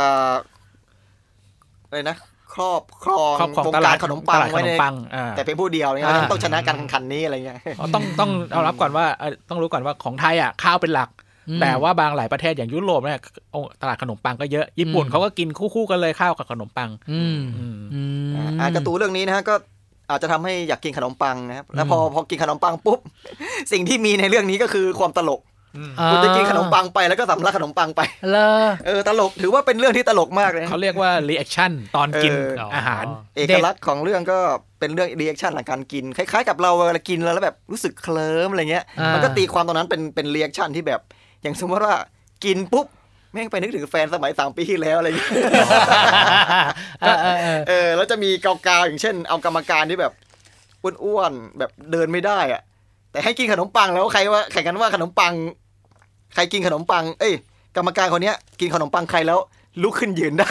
[1.86, 2.16] อะไรนะ
[2.56, 7.58] ครอบครองครอบครองวงตกาลารดขนมปังตลาดขไว้นในมปังอ่าแต่เป็นผู้เดียวเนี่ยอ่าต้องชนะการแข่งขันนี้อะไรเงี้ย
[7.94, 11.10] ต้องต้องเอารับก่อนว่าเอ่อต้องรู้ก่อนว่าของไทยอะข้าวเป็นหลัก
[11.60, 13.20] แต่ว่าบางหลายประเทศอย่างยุโรปเนี่ย
[13.80, 19.54] ตลาดขนมปังก็เยอะญี่ปุ่นอืมเขาก็กินคู่ๆกันเลยข้าวกับขนมปัง อืมอืมอืมอ่าการ์ตูนเรื่องนี้นะฮะก็
[20.10, 23.00] อาจจะทำให้อยากกินขนมปังนะครับ แล้วพอพอกินขนมปังปุ๊บ
[23.72, 25.40] สิ่งที่มีในเรื่องนี้ก็คือความตลก
[26.10, 28.00] คุณจะกินขนมปังไปแล้วก็สำลักขนมปังไป
[28.30, 33.04] เลอเออตลกถือว่าเป็นเรื่องที่ตลกมากเลยนะเขาเรียกว่า reaction ตอนกินเอออาหาร
[33.36, 34.38] เอกลักษณ์ของเรื่องก็
[34.78, 41.00] เป็นเรื่อง reaction หลังการกินคล้ายๆ กับเราเวลากินแล้วแล้วแบบรู้สึกเคลิ้มอะไรเงี้ยอ่ามัมันก็ตีความตรงนั้นเป็นเป็น reaction ที่แบบ
[41.42, 41.94] อย่างสมมติว่า
[42.44, 42.86] กินปุ๊บ
[43.32, 45.30] แม่งไปนึกถึงแฟนสมัยสามปีที่แล้วอะไรเงี้ย
[47.02, 50.12] เออเออเออเออแล้วจะมีกาวๆอย่างเช่น เอากรรมการที่แบบ
[51.04, 52.62] อ้วนๆแบบเดินไม่ได้อะ
[53.12, 55.32] แต่ให้กินขนมปังแล้วใครว่าแข่งกันว่าขนมปัง
[56.36, 57.34] ใครกินขนมปัง เอ้ย
[57.76, 59.38] กรรมการคนเนี้ยกินขนมปังใครแล้ว
[59.82, 60.48] ลุกขึ้นยืนได้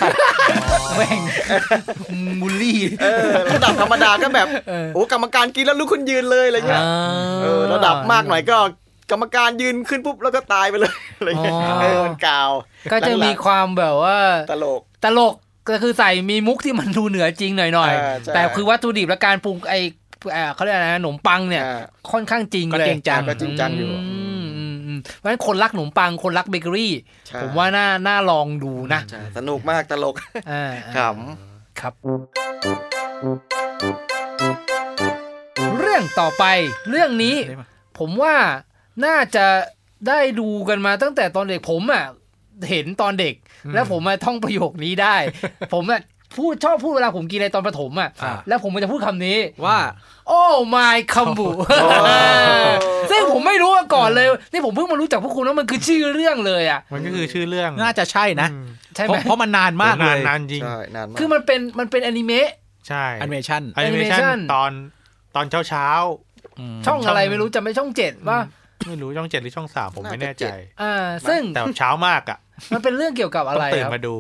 [0.97, 1.21] แม่ง
[2.41, 6.83] บูลลี่เออระดับธรรมดาก็แบบเออโอ้กรรมการกินแล้วลุกขึ้นยืนเลยอะไรเงี้ย
[7.41, 8.57] เออระดับมากหน่อยก็
[9.11, 12.51] กรรมการยืนขึ้นปุ๊บแล้วก็ตายไปเลยอะไรเงี้ยอ๋อเออมันกาว
[12.91, 14.17] ก็จะมีความแบบว่า
[14.51, 15.33] ตลกตลก
[15.69, 19.75] ก็คือใส่มีมุกที่มันดูเหนือจริงหน่อยอ่าใช่ๆแต่คือวัตถุดิบและการปรุงไอ
[20.33, 21.81] เอ่อเขาเรียกอะไรนะขนมปังเนี่ยอ่า
[22.11, 24.24] ค่อนข้างจริงก็เลยจริงจังก็จริงจังอยู่มอืมอืม
[25.03, 26.93] เพราะฉะนั้นคนรักขนมปังคนรักเบเกอรี่
[27.27, 30.15] ใช่ผมว่าน่าน่าลองดูนะใช่สนุกมากตลก
[30.51, 30.63] อ่า
[30.97, 30.99] ข
[31.79, 31.93] ครับ
[35.79, 36.43] เรื่องต่อไป
[36.89, 37.35] เรื่องนี้
[37.99, 38.35] ผมว่า
[39.05, 39.45] น่าจะ
[40.07, 42.05] ได้ดูกันมาตั้งแต่ตอนเด็กผมอะ
[42.69, 43.35] เห็นตอนเด็ก
[43.73, 45.15] แล้วผมมาท่องประโยคนี้ได้
[45.73, 46.01] ผมอะ
[46.38, 49.77] พูดชอบพูดเวลาผมกินอะไรตอนประถมอะอ่าแล้วผมมันจะพูดคำนี้ว่า
[50.27, 50.41] โอ้
[50.75, 51.49] my คัมบุ
[53.11, 58.65] ซึ่งผมไม่รู้มาก่อนเลย นี่ผมเพิ่งมารู้จากพวกคุณว่ามันคือชื่อเรื่องเลยอะมันก็คือชื่อเรื่องน่าจะใช่นะอืม
[58.95, 62.49] ใช่เพไหมราะเพราะมันนานมากเลนานยนานจริงใช่นานมากคือมันเป็นมันเป็นอนิเมะ
[62.88, 64.71] ใช่แอนิเมชันแอนิเมชั animation นตอน
[65.36, 65.88] ตอนเช้าเช้า
[66.86, 70.45] ช่องอะไรไม่รู้จะไม่ช่องเจ็ดว่าๆไม่รู้ช่องเจ็ดหรือช่องสามผมไม่แน่ใจ
[70.81, 72.38] อ่าซึ่งแต่เช้ามากอะ
[72.73, 74.15] มันเป็นเรื่องเกี่ยวกับต้อะองไรตื่นครับมาดู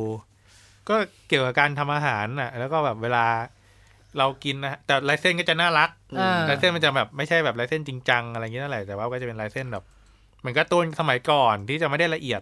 [0.89, 0.95] ก็
[1.27, 3.25] เกี่ยวกับการทำอาหารน่ะ แล้วก็แบบเวลา
[4.17, 9.83] เรากินนะแต่ลายเส้นก็จะน่ารักอ่าลายเส้นมันจะแบบไม่ใช่แบบลายเส้นจริงจังอะไรอย่างเงี้ยนั่นแหละแต่ว่าก็จะเป็นลายเส้นแบบ
[10.39, 12.41] เหมือนการ์ตูนสมัยก่อนที่จะไม่ได้ละเอียด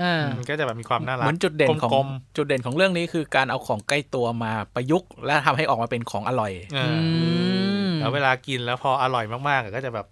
[0.00, 6.98] อ่ามันก็จะแบบมีความน่ารักเหมือนจุดเด่นของกลมจุดเด่นของเรื่องนี้คือการเอาของใกล้ตัวมาประยุกต์ และทำให้ออกมาเป็นของอร่อยๆเออือ
[7.90, 10.06] มแล้วเวลากินแล้วพออร่อยมากๆก็จะแบบ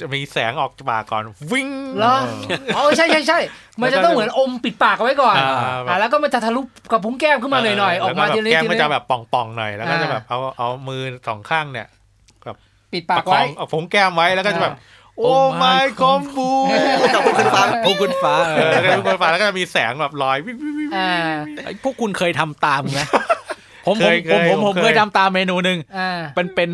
[0.00, 1.22] จะมีแสงออกจากปากก่อน
[1.52, 1.68] วิ่ง
[1.98, 2.16] เหรอ
[2.76, 3.38] อ๋อใช่ใช่ใช่
[3.80, 5.48] มันจะต้องเหมือนอมปิดปากเอาไว้ก่อนอ่า
[5.88, 11.86] อ่าแล้วก็มันจะทะลุกับพุ้งแก้มขึ้นมาหน่อยๆออกมาแล้วทีแบบละนิดแก้มทีก็ละนิจะดแบบป่องๆหน่อยแล้วก็อ่าจะแบบเอาเอามือสองข้างเนี่ย
[12.92, 14.74] ปิดปปากระคอไว้งเอาผงแก้มไว้แล้วก็จะแบบ
[15.18, 16.50] โอ้ Oh ไม่ my คอมบู
[17.14, 21.10] กับพวกคุณฟังพวกคุณฟ้าเออแล้วก็ทุกคนฟังแล้วก็จะมีแสงแบบลอยวิววิววิวอ่า
[21.64, 23.00] ไอ้พวกคุณเคยทำตามไหม
[23.86, 26.70] ผมเคผมยผมผมเคยผมเคยเคยทำตามเมนูหนึ่งอ่าเป็นเป็น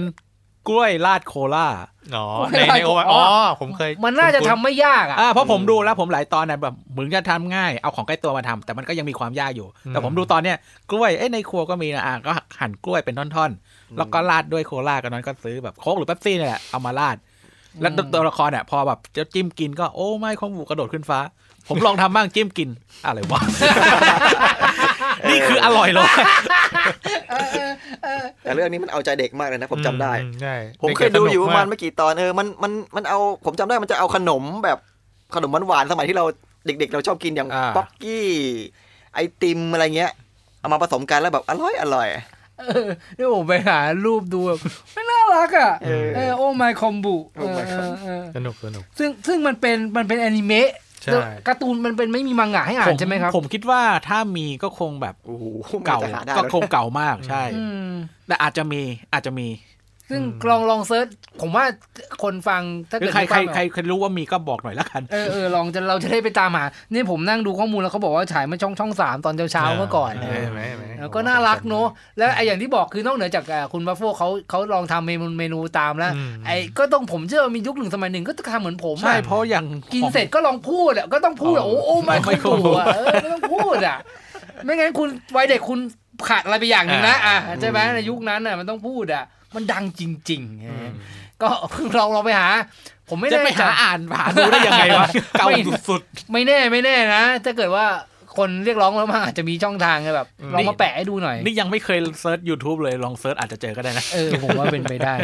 [0.68, 1.68] กล้วยราดโคลา
[2.16, 10.56] อ๋อโอ้ยในในโออ๋อ๋ออผมเคย มันน่าจะทำไม่ยากอะอ่าเพราะผมดูแล้วผมหลายตอนเนี่ยแบบเหมือนจะทำง่ายเอาของใกล้ตัวมาทำแต่มันก็ยังมีความยากอยู่ แต่ผมดูตอนเนี้ย
[10.90, 17.16] กล้วยเอ้ยในครัวก็มีนะอะก็หั่นกล้วยเป็นท่อนๆ แล้วก็ราดด้วยโคลากันนั้นก็ซื้อแบบโค้กหรือเป๊ปซี่เนี่ยแหละเอามาราด
[17.80, 21.18] แล้วตัวละครเนี่ยพอแบบจะจิ้มกินก็โอ้ไม่ของหมูกระโดดขึ้นฟ้า
[21.68, 22.68] ผมลองทำบ้างจิ้มกิน
[23.06, 23.40] อะไรวะ
[25.30, 26.10] นี่คืออร่อยเลย
[28.42, 34.78] แต่เรื่องนี้มันเอาใจเด็กมากเลยนะผมจำได้อืใช่ผมเคยดูอยู่ประมาณไม่กี่ตอนเออมันมันมันเอาผมจำได้มันจะเอาขนมแบบ
[35.34, 36.24] ขนมหวานๆสมัยที่เรา
[36.66, 38.28] เด็ก ๆ เราชอบกินอย่างอ่าป๊อกกี้
[39.14, 40.12] ไอติมอะไรเงี้ย
[40.60, 42.08] เอามาผสมกันแล้วแบบอร่อยอร่อย
[42.58, 44.60] เออนี่ผมไปหารูปดูแบบ
[44.94, 47.64] ไม่น่ารักอะเออเออโอ้ my คอมบุ Oh my
[48.36, 50.84] สนุกสนุกซึ่งซึ่งมันเป็นมันเป็นแอนิเมะใช่
[51.48, 55.44] การ์ตูนมันเป็นไม่มีมังงะให้อ่านใช่ไหมครับ ผมคิดว่าถ้ามีก็คงแบบโอ้โห
[55.86, 57.92] เก่ามันจะหได้ก็แล้วคงเก่ามากใช่อืม
[58.28, 58.80] แต่อาจจะมี
[59.12, 59.46] อาจจะมี
[60.11, 61.07] ซึ่งลองลอง search
[61.40, 61.64] ผมว่า
[62.22, 71.86] คนฟังถ้าคือเกิดใครใครฟังอะใครใครรู้ว่ามีก็บอกหน่อยละกันเออเออลองจะเราจะได้ไปตามหานี่ผมนั่งดูข้อมูลแล้วเขาบอกว่าฉายมาช่องช่องสามตอนเช้าๆเมื่อก่อนเห็นไหมเห็นไหมแล้วก็น่ารักเนอะ
[72.18, 83.98] แล้วไอ้อย่างที่บอกคือนอกเหนือจากอ่าคุณบัฟโฟเขาเขาลองทำเมนูเมนูตามแล้วอืมไอ้ก็ต้องผมเชื่อว่ามียุคหนึ่งสมัยหนึ่งก็ทำเหมือนผมอะใช่เพราะอย่างกินเสร็จก็ลองพูดอะก็ต้องพูดอะโอ้โอ้ไม่ไม่ค่อยถูกอะเออก็ต้องพูดอะ
[84.64, 85.78] ไม่งั้นคุณวัยเด็กคุณ
[86.28, 89.24] ขาดอะไรไปอย่างหนึ่งนะอะใช่ไหมในยุคนั้นอะมันต้องพูดอะ
[89.55, 91.48] มันดังจริงๆก็
[91.98, 92.48] ลองลองไปหา
[93.09, 95.48] ผมไม่จะแน่ไปใจหาอ่านหาดูได้ยังไงวะเก่า
[95.88, 96.00] สุด
[96.32, 97.86] ไม่แน่ไม่แน่นะถ้าเกิดว่า
[98.37, 105.14] คนเรียกร้องแล้วมาอาจจะมีช่องทางไงแบบลองมาแปะให้ดูหน่อยๆนี่ยังไม่เคย search YouTube เลยลอง search อาจจะเจอก็ได้นะเออผมว่าเป็นไปได้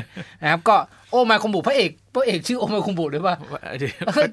[0.42, 0.76] นะครับก็
[1.10, 3.36] โอมาคอมบุพระเอกพระเอกชื่อโอมาคอมบุด้วยป่ะ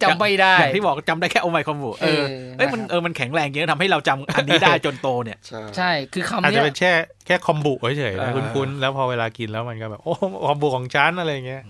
[0.03, 6.91] จำไม่ได้อย่างที่บอกจำได้แค่โอไมคอมบูเออเออเอ้ยมันเออมันแข็งแรงจริงทำให้เราจำอันนี้ได้จนโตเนี่ย ใช่ใช่คือคำอาจเนี้จะยเป็นแค่
[7.25, 10.13] แค่คอมบุเฉยๆเอนะอคุ้นๆแล้วพอเวลากินแล้วมันก็แบบโอ้
[10.47, 11.61] คอมบุของฉันอะไรอย่างเงี้ย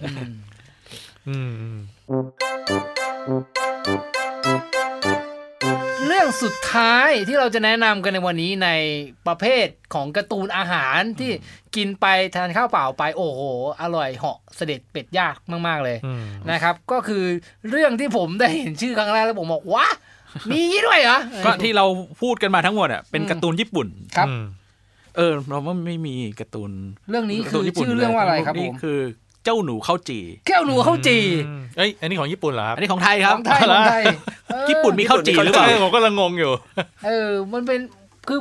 [1.27, 2.25] อืมอืม
[3.27, 8.69] อืมเรื่องสุดท้ายที่เราจะแนะนำกันในวันนี้ใน
[9.27, 11.31] ประเภทของการ์ตูนอาหารที่
[11.75, 13.41] กินไปทานข้าวเปล่าไปโอ้โห
[13.81, 15.35] อร่อยเหาะเสด็จเป็ดยาก
[15.67, 17.23] มากๆเลยอืมนะครับ ก็คือ
[17.69, 19.87] เรื่องที่ผมได้เห็นชื่อครั้งแรกแล้วผมบอกว้า
[20.49, 21.85] มีอย่างนี้ด้วยเหรอก็ที่เรา
[22.21, 24.43] พูดกันมาทั้งหมดอะเป็นอืมการ์ตูนญี่ปุ่นครับอืม
[25.15, 26.71] เออ เราว่าไม่มีการ์ตูน
[27.09, 31.17] เรื่องนี้การ์คืตูอญี่ปุ่นชื่อเรื่องว่าอะไรครับผนี่มคือเจ้าหนูข้าวจีแก้วหนูข้าวจี
[31.47, 34.03] อืมเอ้ยอันนี้ของญี่ปุ่นเหรอครับอันนี้ของไทยครับของไทยของไทย
[34.47, 36.51] เออญี่ปุ่นมีข้าวจีหรือเปล่าเออผมก็ลังงงอยู่
[37.05, 37.79] เออ มันเป็น
[38.27, 38.39] คือ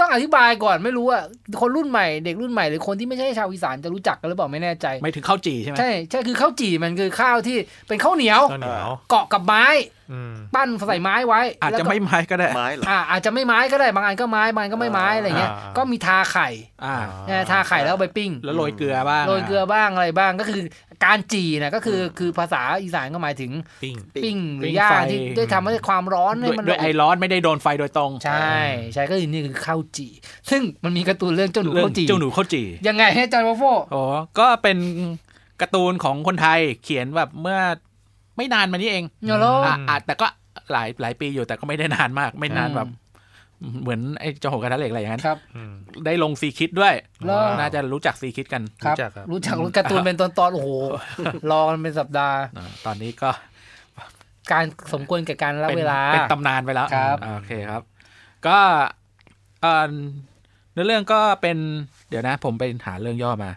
[0.00, 1.22] ต้องอธิบายก่อนไม่รู้อะ
[1.60, 7.56] คนรุ่นใหม่เด็กรุ่นใหม่หรือคนที่ไม่ใช่ชาวอีสานจะรู้จักกันหรือเปล่าไม่แน่ใจไม่ถึงข้าวจีใช่ไหมใช่ใช่คือข้าวจี่มันคือข้าวที่
[7.88, 9.64] เป็นข้าวเหนียว ข้าวเหนียวเกาะกับไม้
[10.12, 16.48] อืมปั้นใส่ไม้ไว้อาจแล้วจะก็ไม่ไม้ก็ได้ไม้เหรออ่าอาจจะไม่ไม้ก็ได้บางอันก็ไม้บางอันก็ไม่ไม้อะไรเงี้ยอ่าก็มีทาไข่
[16.84, 16.96] อ่า
[17.28, 20.60] นะทาไข่แล้วเอาไปปิ้งแล้วโรยเกลือบ้างโรยเกลือบ้างอะไรบ้างก็คือ
[21.04, 28.56] การจีนะก็คือคือภาษาอีสานก็หมายถึงปิ้งปิ้งหรืปิ้องย่างไฟที่ได้ทำให้ความร้อนด้ให้วยมันด้วยไอร้อนไม่ได้โดนไฟโดยตรง ใช่
[28.94, 30.08] ใช่ก็คือนี่คือข้าวจี
[30.50, 33.62] ซึ่งมันมีการ์ตูนเรื่องเจ้าหนูเรื่องข้าวจีเจ้าหนูข้าวจียังไงให้อาจารย์วัฟโฟ
[33.94, 34.04] อ๋อ
[34.38, 34.78] ก็เป็น
[35.60, 37.58] การ์ตูนของคนไทยเขียนแบบเมื่อ
[38.36, 40.26] ไม่นานมานี้เองเนาะโลอะอะแต่ก็
[40.72, 42.88] หลายหลายปีอยู่แต่ก็ไม่ได้นานมาก ไม่นานแบบ
[43.82, 45.72] เหมือนไอ้เจ้าโหกระทะเหล็กอะไรอย่างนั้นครับอืม
[46.06, 46.94] ได้ลงซีคิดด้วย
[47.24, 50.68] เหรอน่าจะรู้จักซีคิดกันครับรู้จักครับ รู้จักรู้การ์ตูนเป็นตอนตอนๆโอ้โห
[51.50, 53.30] รอกันเป็นสัปดาห์อ่าตอนนี้ก็
[54.52, 57.82] การสมควรแก่การละเป็นเวลา เป็นตำนานไปแล้วครับอ่าโอเคครับ
[58.46, 58.58] ก็
[59.62, 59.92] เอ่อ
[60.72, 61.58] เนื้อเรื่องก็เป็น
[62.08, 63.52] เดี๋ยวนะ ผมไปหาเรื่องย่อมา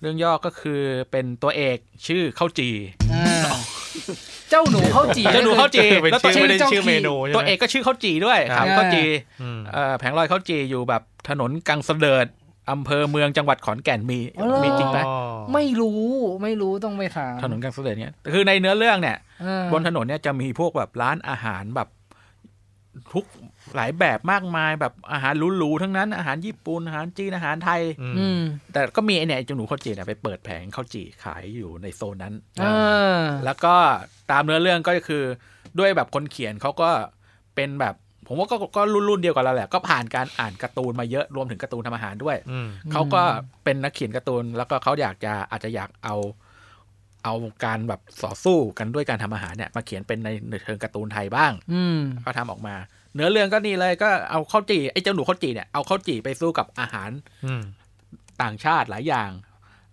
[0.00, 0.80] เรื่องย่อก็คือ
[1.10, 2.70] เป็นตัวเอกชื่อข้าวจี
[3.12, 3.19] อ่า
[4.50, 9.02] เจ้าหนูข้าวจีเจ้าหนูข้าวจีเป็นแล้วชื่ตัวอไม่ได้เจ้าชื่อขี่เมนูใช่ไหมตัวเอกก็ชื่อข้าวจีด้วยครับอ่าข้าวจี
[9.42, 12.26] อืมเอ่อแผงลอยข้าวจี่อยู่แบบถนนกังเสดิร์ด
[12.70, 15.14] อำเภอเมืองจังหวัดขอนแก่นมีอ๋อเหรอมีจริงไหมอ๋อ
[15.54, 16.02] ไม่รู้
[16.42, 21.88] ไม่รู้ต้องไปถามถนนกังเสดิร์ดเนี่ยคือในเนื้อเรื่องเนี่ยอ่าบนถนนเนี่ยจะมีพวกแบบร้านอาหารแบบ
[23.12, 23.24] ทุก
[23.76, 28.40] หลายแบบมากมายแบบอาหารหรูๆทั้งนั้นอาหารญี่ปุ่นอาหารจีนอาหารไทย อืมอืม
[28.72, 33.74] แต่ก็มีไอเนี่ยไอ้เจ้าหนูข้าวจี่เนี่ยไปเปิดแผงข้าวจี่ขายอยู่ในโซนนั้นอ่าแล้วก็
[34.30, 35.22] ตามเนื้อเรื่องก็คือ
[35.78, 36.90] ด้วยแบบคนเขียนเขาก็
[37.54, 37.94] เป็นแบบ
[38.26, 43.22] ผมว่าก็ก็รุ่นรุ่นเดียวกับเราแหละ ก็ผ่านการอ่านการ์ตูนมาเยอะรวมถึงการ์ตูนทำอาหารด้วยอืมเขาก็
[43.64, 46.16] เป็นนักเขียนการ์ตูน แล้วก็เขาอยากจะอาจจะอยากเอา
[47.24, 52.74] เอาการแบบต่อสู้กันด้วยการทำอาหารเนี่ยมาเขียนเป็นในในเชิงการ์ตูนไทยบ้างอืมก็ทำออกมา
[53.14, 57.10] เนื้อเรื่องก็นี่เลยก็เอาข้าวจี่ไอ้เจ้าหนูข้าวจี่เนี่ยเอาข้าวจี่ไปสู้กับอาหาร
[57.44, 57.62] อืม
[58.42, 59.30] ต่างชาติหลายอย่าง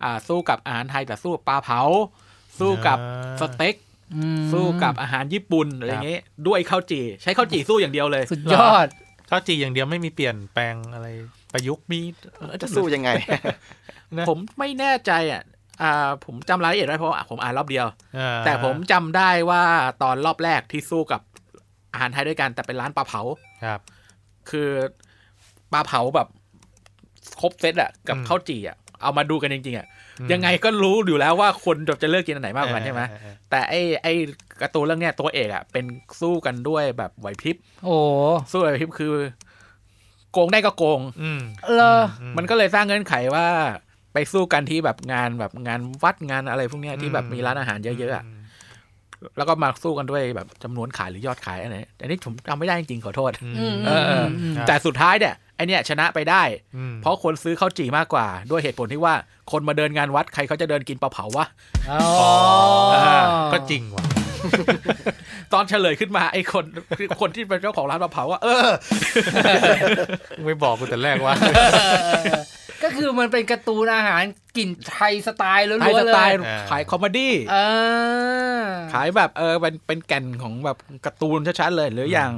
[0.04, 1.80] อ่า สู้กับอาหารไทยแต่สู้กับปลาเผา
[2.58, 2.98] สู้กับ
[3.40, 3.74] สเต็ก
[4.16, 8.86] อืมสู้กับอาหารญี่ปุ่นอะไรเงี้ยด้วยข้าวจี่ใช้ข้าวจี่สู้อย่างเดียวเลย สุดยอด
[9.30, 11.08] ข้าวจีอย่างเดียวไม่มีเปลี่ยนแปลงอะไร
[11.52, 12.00] ประยุกต์มี
[12.62, 13.10] จะสู้ยังไง
[14.18, 15.42] นะผมไม่แน่ใจอะ
[15.82, 17.86] อ่าผมจำรายละเอียดได้เพราะว่าผมอ่านรอบเดียว
[18.18, 19.62] อ่าแต่ผมจำได้ว่า
[20.02, 21.20] ตอนรอบแรกที่สู้กับ
[21.92, 23.22] อาหารไทยด้วยกันแต่เป็นร้านปลาเผา
[23.64, 23.80] ครับ
[24.50, 24.70] คือ
[25.72, 26.28] ปลาเผาแบบ
[27.40, 29.86] ครบเซตอะกับอืมข้าวจี่อะเอามาดูกันจริงๆอะ
[30.20, 34.12] อืมยังไงก็รู้อยู่แล้วว่าคนจะเลือกกินอันไหนมากกว่ากันใช่ไหมเออเออแต่ไอ้ไอ้
[34.60, 35.84] การ์ตูนเรื่องเนี้ยตัวเอกอะเป็น
[36.20, 37.96] สู้กันด้วยแบบไหวพริบ โอ้
[38.50, 39.14] สู้ไหวพริบคือ
[40.32, 41.40] โกงได้ก็โกง อืม
[41.76, 42.02] เลอ
[42.36, 43.46] มันก็เลยสร้างเงื่อนไขว่า
[44.12, 48.24] ไปสู้กันที่แบบงานแบบงานวัดงานอะไรพวกเนี้ยที่แบบมีร้านอาหารเยอะๆอะ
[49.36, 56.42] แล้วก็มาสู้กันด้วยแบบจำนวนขายหรือยอดขายอะไรอันนี้ผมจำไม่ได้จริงๆขอโทษอือืมมเออเออมแต่สุดท้ายเนี่ยไอเนี่ยชนะไปได้
[56.76, 59.14] อืมเพราะคนซื้อข้าวจี่มากกว่า ด้วยเหตุผลที่ว่า
[59.52, 61.46] คนมาเดินงานวัดใครเขาจะเดินกินปลาเผาวะ
[61.90, 62.00] อ๋อ
[62.94, 63.20] อ่า
[63.52, 64.04] ก็จริงว่ะ
[65.52, 66.64] ตอนเฉลยขึ้นมาไอ้คน
[67.20, 68.68] คนที่เป็นเจ้าของร้านปลาเผาว่าเออ
[70.44, 71.34] ไม่บอกกูแต่แรกว่า
[72.82, 74.22] ก็คือมันเป็นการ์ตูนอาหาร
[74.56, 77.56] กลิ่นไทยสไตล์ล้วนไทยๆสเลไตยล์อ่าขาย comedy เอ
[78.60, 82.32] อขายแบบเออเป็นเป็นแก่นของแบบการ์ตูนชัดๆเลย หรืออย่าง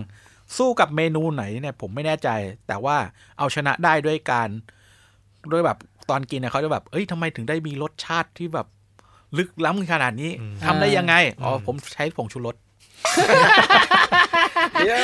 [0.57, 2.28] สู้กับเมนูไหนเนี่ยผมไม่แน่ใจ
[2.68, 2.97] แต่ว่า
[3.38, 4.49] เอาชนะได้ด้วยการ
[5.53, 5.78] ด้วยแบบ
[6.11, 8.66] ตอนกินเนี่ยเขาจะแบบเอ้ยทำไมถึงได้มีรสชาติที่แบบ
[9.38, 12.57] ลึกล้ำขนาดนี้อืมทำได้ยังไงอ๋ออมผมใช้ผงชูรส
[14.80, 14.99] เดี๋ยว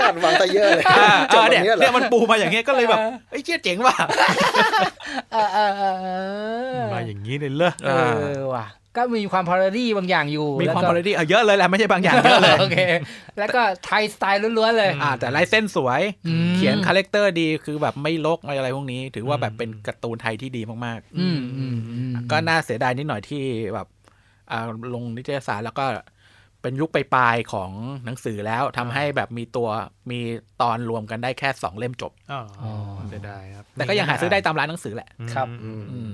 [0.00, 2.98] คาดหวังซะเยอะเลยอ่าจบอ่าแบเนี่ยบนี้เหรเนี่ยอมันปูมาอย่างเงี้ยก็เลยแบบ
[3.30, 3.94] เอ้ยเชี่ยเจ๋งว่ะ
[5.32, 6.08] เออเออเออเอ
[6.78, 7.90] อมาอย่างนี้เลยเลอเอ
[8.38, 12.78] อว่ะก็มีความ parody บางอย่างอยู่ มีความแล้พาก็ราดี้เยอะเลยแหละไม่ใช่บางอย่างเยอะเลยโอเค
[13.38, 23.42] แล้วก็ไทยสไตล์ล้วนๆเลยอ่าแต่ลายเส้นสวยอืมเขียน character ดีคือแบบไม่ลกไม่อะไรพวกนี้ ถือว่าแบบเป็นการ์ตูนไทยที่ดีมากอืมอืมอืมๆก็น่าเสียดายนิดหน่อยที่
[23.74, 23.86] แบบ
[24.50, 24.60] อ่า
[24.94, 25.84] ลงนิตยสารแล้วก็
[26.62, 27.70] เป็นยุคปลายๆของ
[28.04, 29.68] หนังสือแล้วทำให้แบบมีตัว
[30.10, 30.20] มี
[30.62, 32.72] ตอนรวมกันได้แค่สองเล่มจบอ๋อ
[33.08, 36.12] เสียดายครับ แต่ก็ยังหาซื้อได้ตามร้านหนังสือแหละครับอืมอืม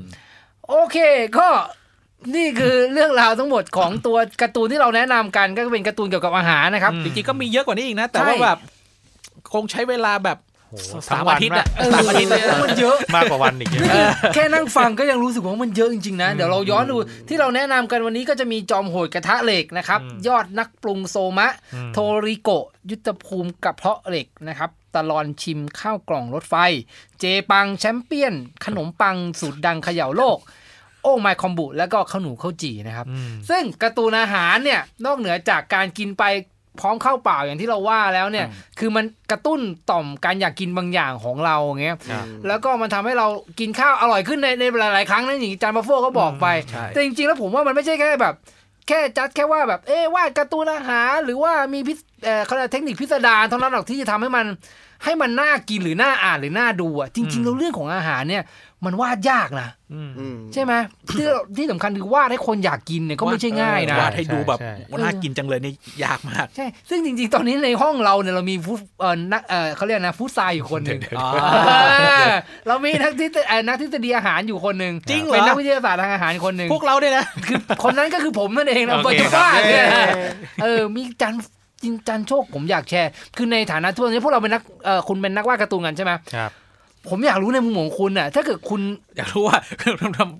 [0.68, 0.96] โอเค
[1.38, 1.48] ก็
[2.36, 8.58] นี่คือเรื่องราวทั้งหมดของตัวการ์ตูนที่เราแนะนำกันก็เป็นการ์ตูนเกี่ยวกับอาหารนะครับอืมจริงๆก็มีเยอะกว่านี้อีกนะ แต่ใช่ว่าแบบ
[9.52, 10.45] คงใช้เวลาแบบโอ้โห
[11.08, 13.84] สามทั้งวัอานทิตย์อะเออสามอาทิตย์เลยอะมันเยอะมากกว่าวันอีกเยอะ
[14.34, 16.96] แค่นั่งฟังก็ยังรู้สึกว่ามันเยอะจริงๆนะเดี๋ยวเราย้อนดู
[17.28, 26.54] ที่เราแนะนำกันวันนี้ก็จะมีจอมโหดกระทะเหล็กนะครับอืมยอดนักปรุงโซมะอืมโทริโกะยุทธภูมิกระเพาะเหล็กนะครับตลอนชิมข้าวกล่องรถไฟ
[27.20, 30.38] เจปังแชมเปี้ยน ขนมปังสูตรดังเขย่าโลก
[31.02, 36.24] โอ้ไมคอมบุแล้วก็ข้าวหนูข้าวจี่นะครับอืมซึ่งการ์ตูนอาหารเนี่ยนอกเหนือจากการกินไป
[36.80, 38.46] พร้อมข้าวเปล่าอย่างที่เราว่าแล้วเนี่ย
[38.78, 39.60] คือมันกระตุ้น
[39.90, 43.26] ต่อมการอยากกินบางอย่างของเราอย่างเงี้ยครับแล้วก็มันทำให้เรา
[43.60, 48.34] กินข้าวอร่อยขึ้นในในหลายๆครั้งนั่นอย่างที่จานบัฟโฟก็บอกไปใช่แต่จริงๆแล้วผมว่ามันไม่ใช่แค่แบบ
[48.88, 54.46] แค่จัดแค่ว่าแบบเอ๊ะวาดการ์ตูนอาหารหรือว่ามีพิษเอ่อเขาเรียกเทคนิคพิสดารเท่านั้นหรอกที่จะทำให้มัน
[55.04, 58.42] ให้มันน่ากินหรือน่าอ่านหรือน่าดูอะจริง ๆ แล้วเรื่องของอาหารเนี่ย
[58.84, 60.72] มันวาดยากนะอืมอืมใช่ไหม
[61.10, 65.72] ที่ที่สำคัญคือวาดให้คนอยากกินเนี่ยก็ไม่ใช่ง่ายนะวาดให้ดูแบบใช่ว่าน่ากินจังเลยนี่
[66.04, 71.28] ยากมากใช่ซึ่งจริงๆ ตอนนี้ในห้องเราเนี่ยเรามีฟู้ดเอ่อนักเอ่อเขาเรียกนะฟู้ดไซน์อยู่คนหนึ่งอ๋อ
[71.98, 72.34] เออ
[72.66, 80.04] เรามีนักทฤษฎีเอ่อนักทฤษฎีอาหารอยู่คนหนึ่งจริงเหรอเป็นนักวิทยาศาสตร์ทางอาหารคนหนึ่งพวกเราเนี่ยนะคือคนนั้นก็คือผมนั่นเองนะโอปัจเคจุบันครับเนี่ยเย้
[80.62, 81.34] เออมีจัน
[81.82, 86.50] จริงจันโชคผมอยากแชร์ คือในฐานะทุกวันนี้พวกเราเป็นนักเอ่อคุณเป็นนักวาดการ์ตูนกันใช่ไหมครับ
[87.08, 88.80] ผมอยากรู้ในมุมของคุณน่ะ ถ้าเกิดคุณ
[89.16, 89.58] อยากรู้ว่า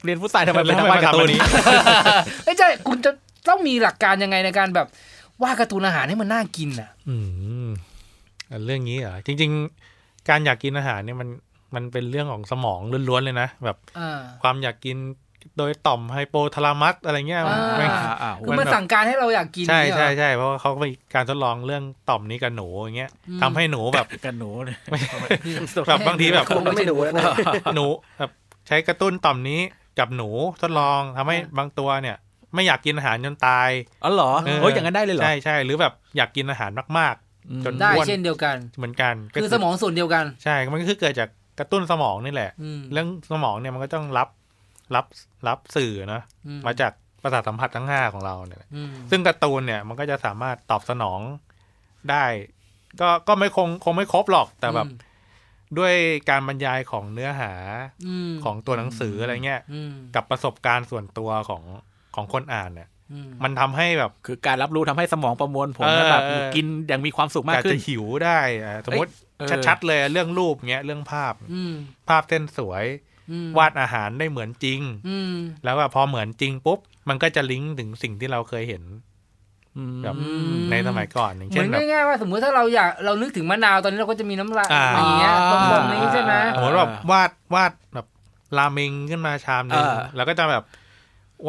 [0.05, 3.11] เรียนฟุตซายทำไมเป็นนักวาดการ์ตูนแล้วทำไมมาทำอันนี้ไม่ใช่คุณจะ
[3.49, 4.87] ต้องมีหลักการยังไงในการแบบ
[5.43, 7.17] วาดการ์ตูนอาหารให้มันน่ากินอะ อื
[7.67, 7.69] ม
[8.51, 9.51] อะเรื่องนี้เหรอจริง
[9.91, 11.29] ๆ การอยากกินอาหารเนี่ยมัน
[11.75, 14.97] มันเป็นเรื่องของสมองล้วนๆเลยนะแบบอ่าความอยากกิน
[15.59, 17.91] โดยต่อมไฮโปทาลามัสอะไรเงี้ยอ่าแม่ง
[18.23, 24.79] อ่าคือมันสั่งการให้เราอยากกิน ใช่เนี่ยเหรอใช่ใช่เพราะว่าเขามีการทดลองเรื่องต่อมนี้กับหนูอย่างเงี้ยอืมทำให้หนูแบบกันหนูเนี่ย
[25.89, 27.25] แบบบางทีแบบคงไม่ดูแล้วนะ
[27.75, 27.87] หนู
[28.19, 28.31] แบบ
[28.69, 29.61] ใช้กระตุ้นต่อมนี้
[29.99, 30.29] กับหนู
[30.63, 32.17] ทดลองทำให้บางตัวเนี่ย
[32.55, 33.71] ไม่อยากกินอาหารจนตาย
[34.05, 34.31] อ๋อเหรอ
[34.61, 37.15] เฮ้ยอย่างนั้นได้เลยเหรอใช่ใช่หรือแบบอยากกินอาหารมาก
[37.51, 41.29] อืมจนได้อ้วนเช่นเดียวกันๆเหมือนกันก็คือสมองส่วนเดียวกัน ใช่มันก็คือเกิดจาก
[41.59, 44.29] กระตุ้นสมองนี่แหละอืมเรื่องสมองเนี่ยมันก็ต้องรับ
[44.95, 45.07] รับ
[45.49, 51.21] รับสื่อเนอะอืมาจากประสาทสัมผัสทั้งห้าของเราเนี่ยแหละอืมซึ่งการ์ตูนเนี่ยมันก็จะสามารถตอบสนอง
[52.11, 52.25] ได้
[53.01, 54.87] ก็ก็ไม่คงคงไม่ครบหรอกแต่แบบ
[55.79, 55.95] ด้วย
[56.31, 57.53] การบรรยายของเนื้อหา
[58.31, 61.63] มของตัวหนังสืออะไรเงี้ยอืมกับประสบการณ์ส่วนตัวของ
[62.15, 71.75] ของคนอ่านเนี่ยอืมมันทำให้แบบคือการรับรู้ทำให้สมองประมวลผลเออแล้วแบบเออกินอย่างมีความสุขมากอาจขึ้นจะหิวได้อะสมมติเออชัดๆเลยเรื่องรูปเงี้ยเรื่องภาพอืม
[72.09, 73.16] ภาพเส้นสวยอืม
[73.59, 78.83] วาดอาหารได้เหมือนจริงอืมแล้วก็พอเหมือนจริงปุ๊บ มันก็จะลิงก์ถึงสิ่งที่เราเคยเห็น
[79.77, 88.07] อืมแบบอืมในสมัยก่อนอย่างเหมืเช่อนนแบบง่ายๆว่าสมมุติถ้าเราอยากเรานึกถึงมะนาวตอนนี้เราก็จะมีน้ำลายอ่าอย่างเงี้ยตรงๆนี้ใช่ไหมสมมติแบบวาดวาดแบบ
[88.59, 90.65] ราเมงขึ้นมาชามหนึงเออแล้วก็จะแบบ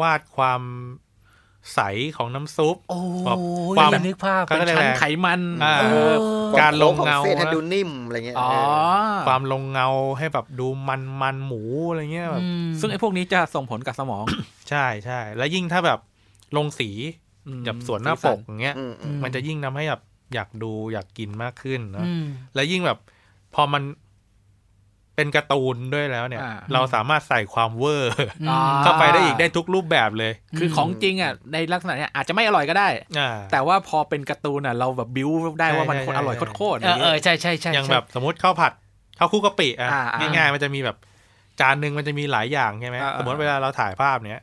[0.00, 0.60] วาดความ
[1.74, 1.80] ใส
[2.16, 3.38] ของน้ำซุปโอ้แบบ
[3.74, 6.14] ยความนึกภาพเขาก็เป็นเรียกชั้นอะไรไขมันอ่าเออ
[6.60, 8.50] การลงของเงาเส้นให้นะดูนิ่มอะไรเงี้ยอ๋อ
[9.26, 9.88] ความลงเงา
[10.18, 14.24] ให้แบบดูมันมันหมูอะไรเงี้ยแบบอืมซึ่งไอ้พวกนี้จะส่งผลกับสมอง
[14.70, 15.98] ใช่ใช่แล้วยิ่งถ้าแบบ
[16.56, 16.90] ลงสี
[17.46, 20.02] อืมแบบสวนหน้าปกอย่างเงี้ยอืมอืมมันจะยิ่งทำให้แบบ
[20.34, 22.98] อยากดูอยากกินมากขึ้นเนอะอืมแล้วยิ่งแบบ
[23.54, 23.82] พอมัน
[25.18, 28.12] เป็นการ์ตูนด้วยแล้วเนี่ยอ่าเราสามารถใส่ความเวอร์
[28.42, 32.88] อืมเข้าไปได้อีกได้ทุกรูปแบบเลย คือของจริงอะในลักษณะเนี้ยอาจจะไม่อร่อยก็ได้
[33.18, 38.72] อ่าแต่ว่าพอเป็นการ์ตูนอะเราแบบบิวได้ว่ามันใช่คนใช่อร่อยใช่โคตรๆเออเออใช่ใช่ใช่อย่างใช่แบบสมมติข้าวผัด
[39.18, 40.96] ข้าวคลุกกะปิอะอ่าอ่าง่ายๆมันจะมีแบบ
[41.60, 44.42] จานหนึ่งมันจะมีหลายอย่างใช่ไหมอ่าอ่าสมมติเวลาเราถ่ายภาพเนี้ย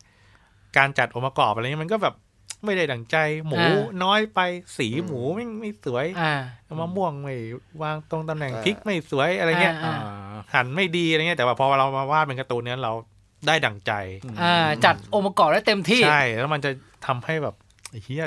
[0.78, 2.16] การจัดองค์ประกอบอะไรเงี้ยมันก็แบบ
[2.64, 3.62] ไม่ได้ดั่งใจ หมู
[4.04, 4.40] น้อยไป
[4.78, 6.34] สีหมูไม่ไม่สวยอ่า
[6.80, 7.36] มะม่วงไม่
[7.82, 12.92] วางตรงตำแหน่งอ่าพริกไม่สวยอะไรเงี้ยอ่าอ่าหั่นไม่ดีอะไรเงี้ยแต่ว่าพอเรามาวาดเป็นการ์ตูนเนี้ยเรา
[13.48, 13.92] ได้ดั่งใจ
[14.42, 16.72] อ่าจัดองค์ประกอบได้เต็มที่ใช่แล้วมันจะ
[17.06, 17.56] ทำให้แบบ
[17.92, 18.26] ไอ้เฮีย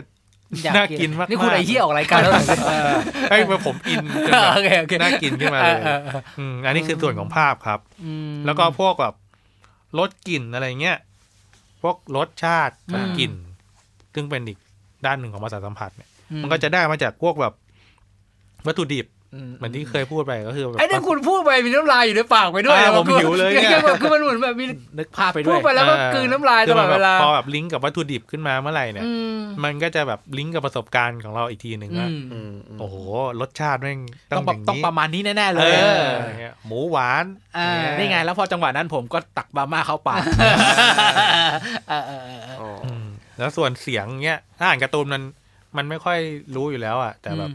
[0.52, 2.44] อยน่ากินมากๆนี่คุณไอ้เหี้ยออกรายการแล้วเหรอ
[3.30, 9.14] ไอ้ยผมอินจนแบบโอเคโอเคน่ากินขึ้นมาเลยอออออืมอันนี้คือส่วนของภาพครับอืมแล้วก็พวกแบบ
[9.98, 10.98] รสกลิ่นอะไรเงี้ย
[11.82, 13.32] พวกรสชาติอืมกลิ่น
[14.18, 14.58] ซึ่งเป็นอีก
[15.06, 17.52] ด้านหนึ่งของภาษาทสัมผัสเนี่ยอืมันก็จะได้มาจากพวกแบบ
[18.66, 24.64] วัตถุดิบอืมเหมือนที่เคยพูดไปก็คือแบบไอ้เนี่ยคุณพูดไปมีน้ำลายอยู่ในปากไปด้วยอ่านะผมหิวเลยเนี่ยคือคือมันเหมือนแบบมี
[24.98, 32.96] นึกภาพไปด้พูวดยไปแล้วก็กลืนน้ำลายตลอดเวลาคืมันแบบพอแบบลิงก์กับวัตถุดิบขึ้นมาเมื่อไหร่เนี่ยอืมมันก็จะแบบลิงก์กับประสบการณ์ของเราอีกทีหนึ่งอืว่ามอืมอืมโอ้โห
[33.40, 34.00] รสชาติแม่ง
[34.30, 37.24] ต้ต้อองงอแบบย่างต้องนี้ประมาณนี้แน่ๆเลเอยออย่างเงี้ยหมูหวาน
[37.56, 40.22] อ่าเนี่ยนี่ไงแล้วพอจังหวะนั้นผมก็ตักบาม่าเข้าปาก
[43.38, 45.22] เออเออเออเอออ๋ออืมแล้วส่วนเสียงเนี้ยถ้าอ่านการ์ตูนมัน
[45.76, 46.18] มันไม่ค่อย
[46.56, 47.50] รู้อยู่แล้วอะ แต่แบบ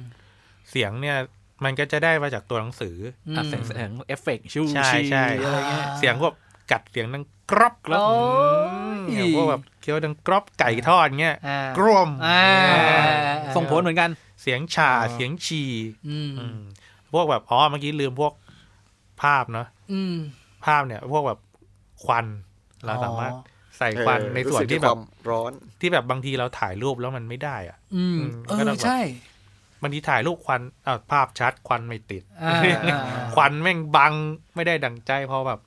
[0.69, 1.17] เสียงเนี่ย
[1.63, 2.95] มันก็จะได้มาจากตัวหนังสือ
[3.27, 6.33] อืมอะเสียงเสียงเอฟเฟกต์ชูใช่ชีใช่อะไรเงี้ยเสียงพวก
[6.71, 8.17] กัดเสียงดังกรอบกรอบโอ้
[8.95, 12.41] ยอืมอย่างพวกแบบเคี้ยวดังกรอบไก่ทอดเงี้ยอ่ากรวมอ่า
[13.55, 14.09] ส่งผลเหมือนกัน
[14.41, 15.63] เสียงชาอ๋อเสียงฉี
[16.09, 16.59] อืมอืม
[17.13, 18.33] พวกแบบอ๋อเมื่อกี้ลืมพวก
[19.21, 20.17] ภาพเนาะอืม
[20.65, 21.39] ภาพเนี่ย พวกแบบ
[22.03, 22.25] ควัน
[22.85, 23.33] เราสามารถ
[23.77, 28.99] ใส่เออควันในส่วนรู้กที่ถึงแบคบวามร้อน ที่แบบบางทีเราถ่ายรูปแล้วมันไม่ได้อะ อืมอืมเอก็ต้อองแบบใช่
[29.81, 32.99] บางทีถ่ายรูปควันอ่าภาพชัดควันไม่ติดอ่าอ่า
[33.35, 34.13] ควันแม่งบัง
[34.55, 35.59] ไม่ได้ดังใจเพราะแบบ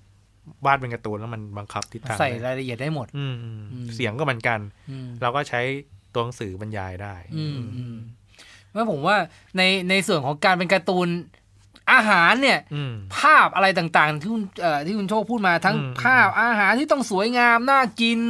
[0.66, 4.58] วาดเป็นการ์ตูนแล้วมันบังคับทิศทางใส่ได้รายละเอียดได้หมด อืมอืมอืมเสียงก็เหมือนกัน
[4.90, 5.60] อืมเราก็ใช้
[6.12, 7.96] ตัวหนังสือบรรยายได้ อืมอืม
[8.74, 9.16] ว่าผมว่า
[9.56, 11.08] ในในส่วนของการเป็นการ์ตูน
[11.92, 18.20] อาหารเนี่ยอืมภาพอะไรต่างๆ ที่คุณเอ่อที่คุณโชคพูดมาทั้งอืมภาพอาหารที่ต้องสวยงามน่ากิน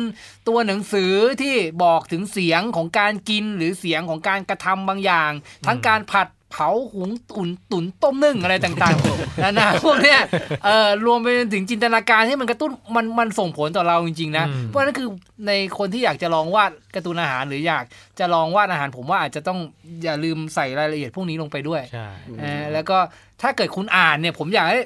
[0.49, 1.55] ตัวหนังสือที่
[1.85, 5.31] บอกถึงเสียงของการกินหรือเสียงของการกระทำบางอย่าง
[5.67, 6.29] ทั้งการผัด
[6.59, 10.19] เผาหุงตุ๋นตุ๋นต้มนึ่งอะไรต่างๆนานาพวกเนี้ย
[10.65, 15.09] เอ่อรวมไปจนถึงจินตนาการที่มันกระตุ้นมันมันส่งผลต่อเราจริงๆนะอืมเพราะฉะนั้นคือ
[15.47, 17.85] ในคนที่อยากจะลองวาดการ์ตูนอาหารหรืออยาก
[18.19, 19.59] จะลองวาดอาหารผมว่าอาจจะต้อง
[20.05, 22.09] อย่าลืมใส่รายละเอียดพวกนี้ลงไปด้วยใช่
[22.41, 22.99] เออแล้วก็
[23.43, 24.79] ถ้าเกิดคุณอ่านเนี่ยผมอยากให้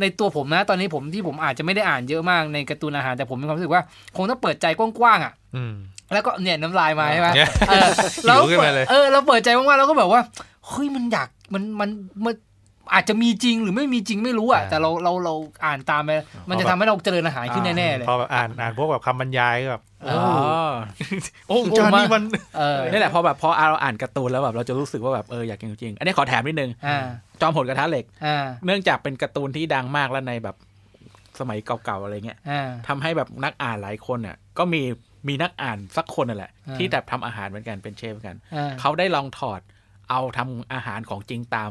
[0.00, 3.82] ในตัวผมนะ ตอนนี้ผมที่ผมอาจจะไม่ได้อ่านเยอะมากในการ์ตูนอาหารแต่ผมมีความรู้สึกว่า
[4.16, 5.74] คงต้องเปิดใจกว้างๆอะอืม
[6.12, 7.88] แล้วก็เนี่ยน้ำลายมาใช่ไหมเนี่ยเออ
[8.26, 10.20] เราหิวขึ้นมาเลยเออเราเปิดใจว่างๆเราก็แบบว่า
[10.68, 11.90] เฮ้ยมันอยากมันมัน
[12.24, 12.34] มัน
[12.94, 16.10] อาจจะมีจริงหรือไม่มีจริงไม่รู้อะอ่าแต่เราเราเราอ่านตามไป
[16.48, 20.20] มันจะทำให้เราเจริญอาหารขึ้นแน่ๆเลยพอแบบอ่านอ่านพวกแบบคำบรรยายก็แบบเออ๋อ
[20.68, 20.70] อ
[21.48, 22.22] โอ้จานนี้มัน
[22.58, 26.98] เออนี่แหละพอแบบพอเราอ่านการ์ตูนแล้วแบบเราจะรู้สึกว่าแบบเอออยากกินจริงๆอันนี้ขอแถมนิดนึงอ่า
[27.40, 30.56] จอมโหดกระทะเหล็กอ่าเนื่องจากเป็นการ์ตูนที่ดังมากแล้วในแบบ
[31.40, 34.82] สมัยเก่าๆอะไรเงี้ยอ่าทำให้แบบนักอ่านหลายคนเนี่ยก็มี
[35.28, 39.60] มีนักอ่านสักคนนั่นแหละอ่าที่แบบทำอาหารเหมือนกันเป็นเชฟเหมือนกันอ่าเขาได้ลองถอด
[40.10, 41.70] เอาทำอาหารของจริงตาม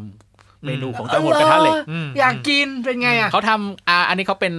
[0.65, 4.53] เมนูของจอมโหดกระทะเหล็กอืมอยากกินเป็นไงอะเขาทำอ่าอันนี้เขาเป็น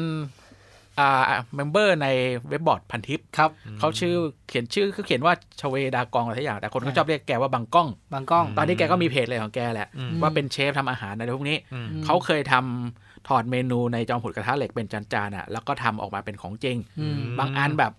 [0.98, 1.22] อ่า
[1.54, 2.08] member ใน
[2.48, 3.50] เว็บบอร์ดพันทิปครับ
[3.80, 4.14] เขาชื่อ
[4.48, 17.92] เขียนชื่อคือเขียนว่าชเวดากองอะไรทุกอย่าง แต่คนก็ชอบเรียกแกว่าบังก้องบางกล้อง ตอนนี้แกก็มีเพจเลยของแกแหละอืมว่าเป็นเชฟทำอาหารอะไรพวกนี้อืมเขาเคยทำถอดเมนูในจอมโหดกระทะเหล็กเป็นจานๆอะแล้วก็ทำออกมาเป็นของจริงอืมบางอันแบบ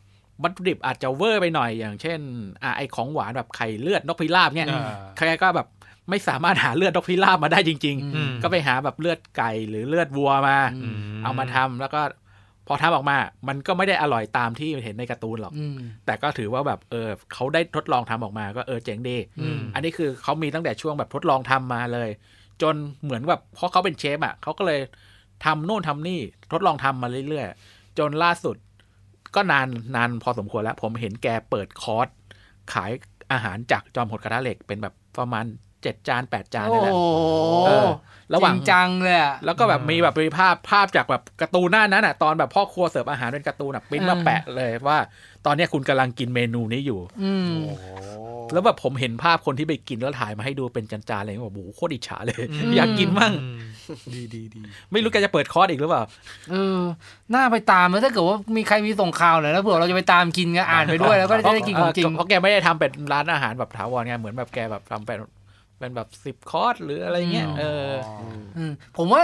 [0.44, 2.20] วัตถุดิบอาจจะเวอร์ไปหน่อยอย่างเช่น
[2.64, 5.68] อ่าไอของหวานแบบไข่เลือดนกพิราบเนี่ยอ่าใครก็แบบ
[6.10, 12.02] ไม่สามารถหาเลือดนกพิราบมาได้จริงอืมๆก็ไปหาแบบเลือดไก่หรือเลือดวัวมาอืมเอามาทำแล้วก็
[12.68, 13.18] พอทำออกมา
[13.48, 22.10] มันก็ไม่ได้อร่อยตามที่เห็นในการ์ตูนหรอกอืมแต่ก็ถือว่าแบบเออเขาได้ทดลองทำออกมาก็เออเจ๋งดีอืมอันนี้คือเขามีตั้งแต่ช่วงแบบทดลองทำมาเลย
[22.62, 24.80] จนเหมือนแบบเพราะเขาเป็นเชฟอะเขาก็เลย
[25.46, 26.20] ทำโน่นทำนี่
[26.52, 28.56] ทดลองทำมาเรื่อยๆ จนล่าสุด
[29.36, 32.08] ก็นานนานพอสมควรแล้ว ผมเห็นแกเปิดคอร์ส
[32.74, 32.92] ขาย
[33.32, 35.46] อาหารจากจอมหดกระทะเหล็กเป็นแบบประมาณ
[35.84, 37.00] เจ็ดจานแปดจานโอ้นี่แหละโห
[37.68, 37.90] เออ
[38.34, 44.98] ระหว่างจริจังเลยอะแล้วก็แบบมีแบบมีภาพภาพจากแบบการ์ตูนหน้านั้นอะตอนแบบพ่อครัวเสิร์ฟอาหารเป็นการ์ตูนอะปริ้นมาแปะเลยว่า
[45.46, 47.54] ตอนเนี้ยคุณกำลังกินเมนูนี้อยู่ อืม
[48.54, 52.44] แล้วแบบผมเห็นภาพคนที่ไปกินแล้วถ่ายมาให้ดูเป็นจานๆอะไรเงี้ยแบบโอ้โหโคตรอิจฉาเลย
[52.78, 53.34] อยากกินมั่ง
[54.14, 54.62] ดีดีดี
[54.92, 56.04] ไม่รู้แกจะเปิดคอร์สอีกหรือเปล่า
[56.52, 56.80] เออ
[57.34, 65.18] น่าไปตามแล้วถ้าเกิดว่ามีใครมีส่งข่าวหน่อยแล้วเผื่อเราจะไปตามกินก็อ่านไปด้วยแล้วก็จะได้กินของจริงเพราะแกไม่ได้ทำเป็นร้านอาหารแบบถาวรไงเหมือนแบบแกแบบทำเป็น
[65.80, 67.92] เป็นแบบสิบคอร์สหรืออะไรเงี้ยเออ
[68.58, 69.22] อืมผมว่า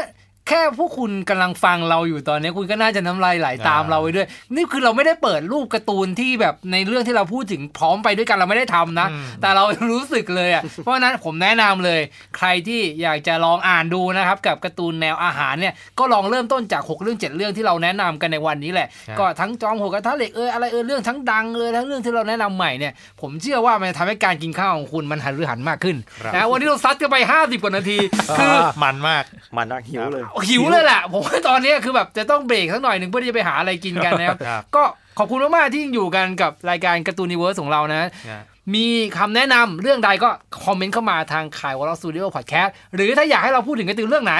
[0.50, 12.00] แค่พวกคุณกำลังฟังเราอยู่ตอนนี้คุณก็น่าจะน้ำลายไหลตามอ่าเราไปด้วย นี่คือเราไม่ได้เปิดรูปการ์ตูนที่แบบในเรื่องที่เราพูดถึงพร้อมไปด้วยกันเราไม่ได้ทำนะอืมแต่เรารู้สึกเลยอะเพราะฉะนั้นผมแนะนำเลย
[12.38, 27.98] ใครที่อยากจะลองอ่านดูนะครับ กับการ์ตูนแนวอาหารเนี่ยก็ลองเริ่มต้นจาก 6 เรื่อง 7 เรื่องที่เราแนะนำกันในวันนี้แหละครับก็ทั้งจอมโหดกระทะเหล็กเอยอะไรเอยเรื่องทั้งดังเลยทั้งเรื่องที่เราแนะนำใหม่เนี่ยผมเชื่อว่ามันจะทำให้การกินข้าวของคุณมันหันหรือหันมากขึ้นครับนะวันนี้เราซัดกันไป 50 กว่านาที
[28.38, 29.24] คือมันมาก
[29.58, 34.84] มันน่าหิวเลยหิวเลยแหละผมว่าตอนนี้คือแบบจะต้องเบรกสักหน่อยหนึ่งเพื่อที่จะไปหาอะไรกินกันนะครับครับก็
[35.18, 38.44] ขอบคุณมากๆที่ยังอยู่กันกับรายการการ์ตูนนิเวิร์สของเรานะนะ
[38.76, 40.30] มีคำแนะนำเรื่องใดก็
[40.66, 44.36] คอมเมนต์เข้ามาทางขายหัวเราะสตูดิโอพอดแคสต์หรือถ้าอยากให้เราพูดถึงการ์ตูนเรื่องไหน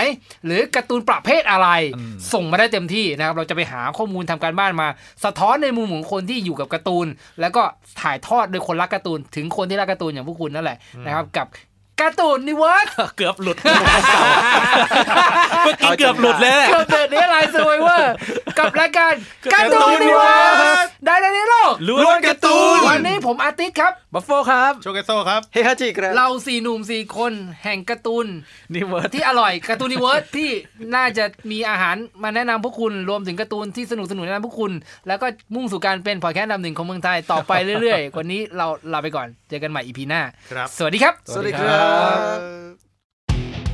[0.46, 4.88] หรือการ์ตูนประเภทอะไรอืมส่งมาได้เต็มที่นะครับ เราจะไปหาข้อมูลทำการบ้านมา
[5.24, 7.08] สะท้อนในมุมของคนที่อยู่กับการ์ตูน
[7.42, 7.64] แล้วก็
[8.02, 11.48] ถ่ายทอดโดยคนรักการ์ตูน ถึงคนที่รักการ์ตูนอย่างพวกคุณนั่นแหละนะครับกับ
[12.02, 12.88] การ์ตูนนิเวิร์ส
[13.18, 13.58] เกือบหลุด
[15.64, 18.14] เมื่อกี้เกือบหลุดเลยเกิดเดือดนี้อะไรสวยเวอร์
[18.60, 19.14] กับรายการ
[19.54, 27.34] การ์ตูนนิเวิร์สได้ในโลกล้วนการ์ตูนวันนี้ผมอาร์ติสครับบัฟโฟครับโชเกโซครับเฮฮาจิครับเราสี่หนุ่มสี่คน
[27.64, 28.26] แห่งการ์ตูน
[28.74, 30.50] นี่เวิร์ดที่อร่อยการ์ตูนนิเวิร์สที่
[30.96, 34.72] น่าจะมีอาหารมาแนะนำพวกคุณรวมถึงการ์ตูนที่สนุกสนุกแนะนำพวกคุณ
[35.08, 40.22] แล้วก็มุ่งสู่การเป็นพอดแคสต์อันดับหนึ่งของเมืองไทยต่อไปเรื่อยๆวันนี้เราลาไปก่อนเจอกันใหม่ EP หน้า
[40.52, 41.85] ครับสวัสดีครับ สวัสดีครับ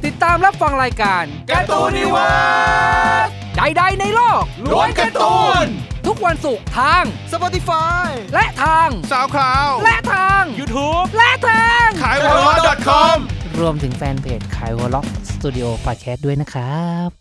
[0.06, 5.66] ติดตามรับฟังรายการการ์ตูนนิเวิร์สใดๆในโลกล้วนการ์ตูน
[6.08, 13.18] ทุกวันศุกร์ทาง Spotify และทาง SoundCloud และทาง YouTube และทางขายวอลล์ .com
[13.60, 17.21] รวมถึงแฟนเพจขายหัวเราะสตูดิโอพอดแคสต์ด้วยนะครับ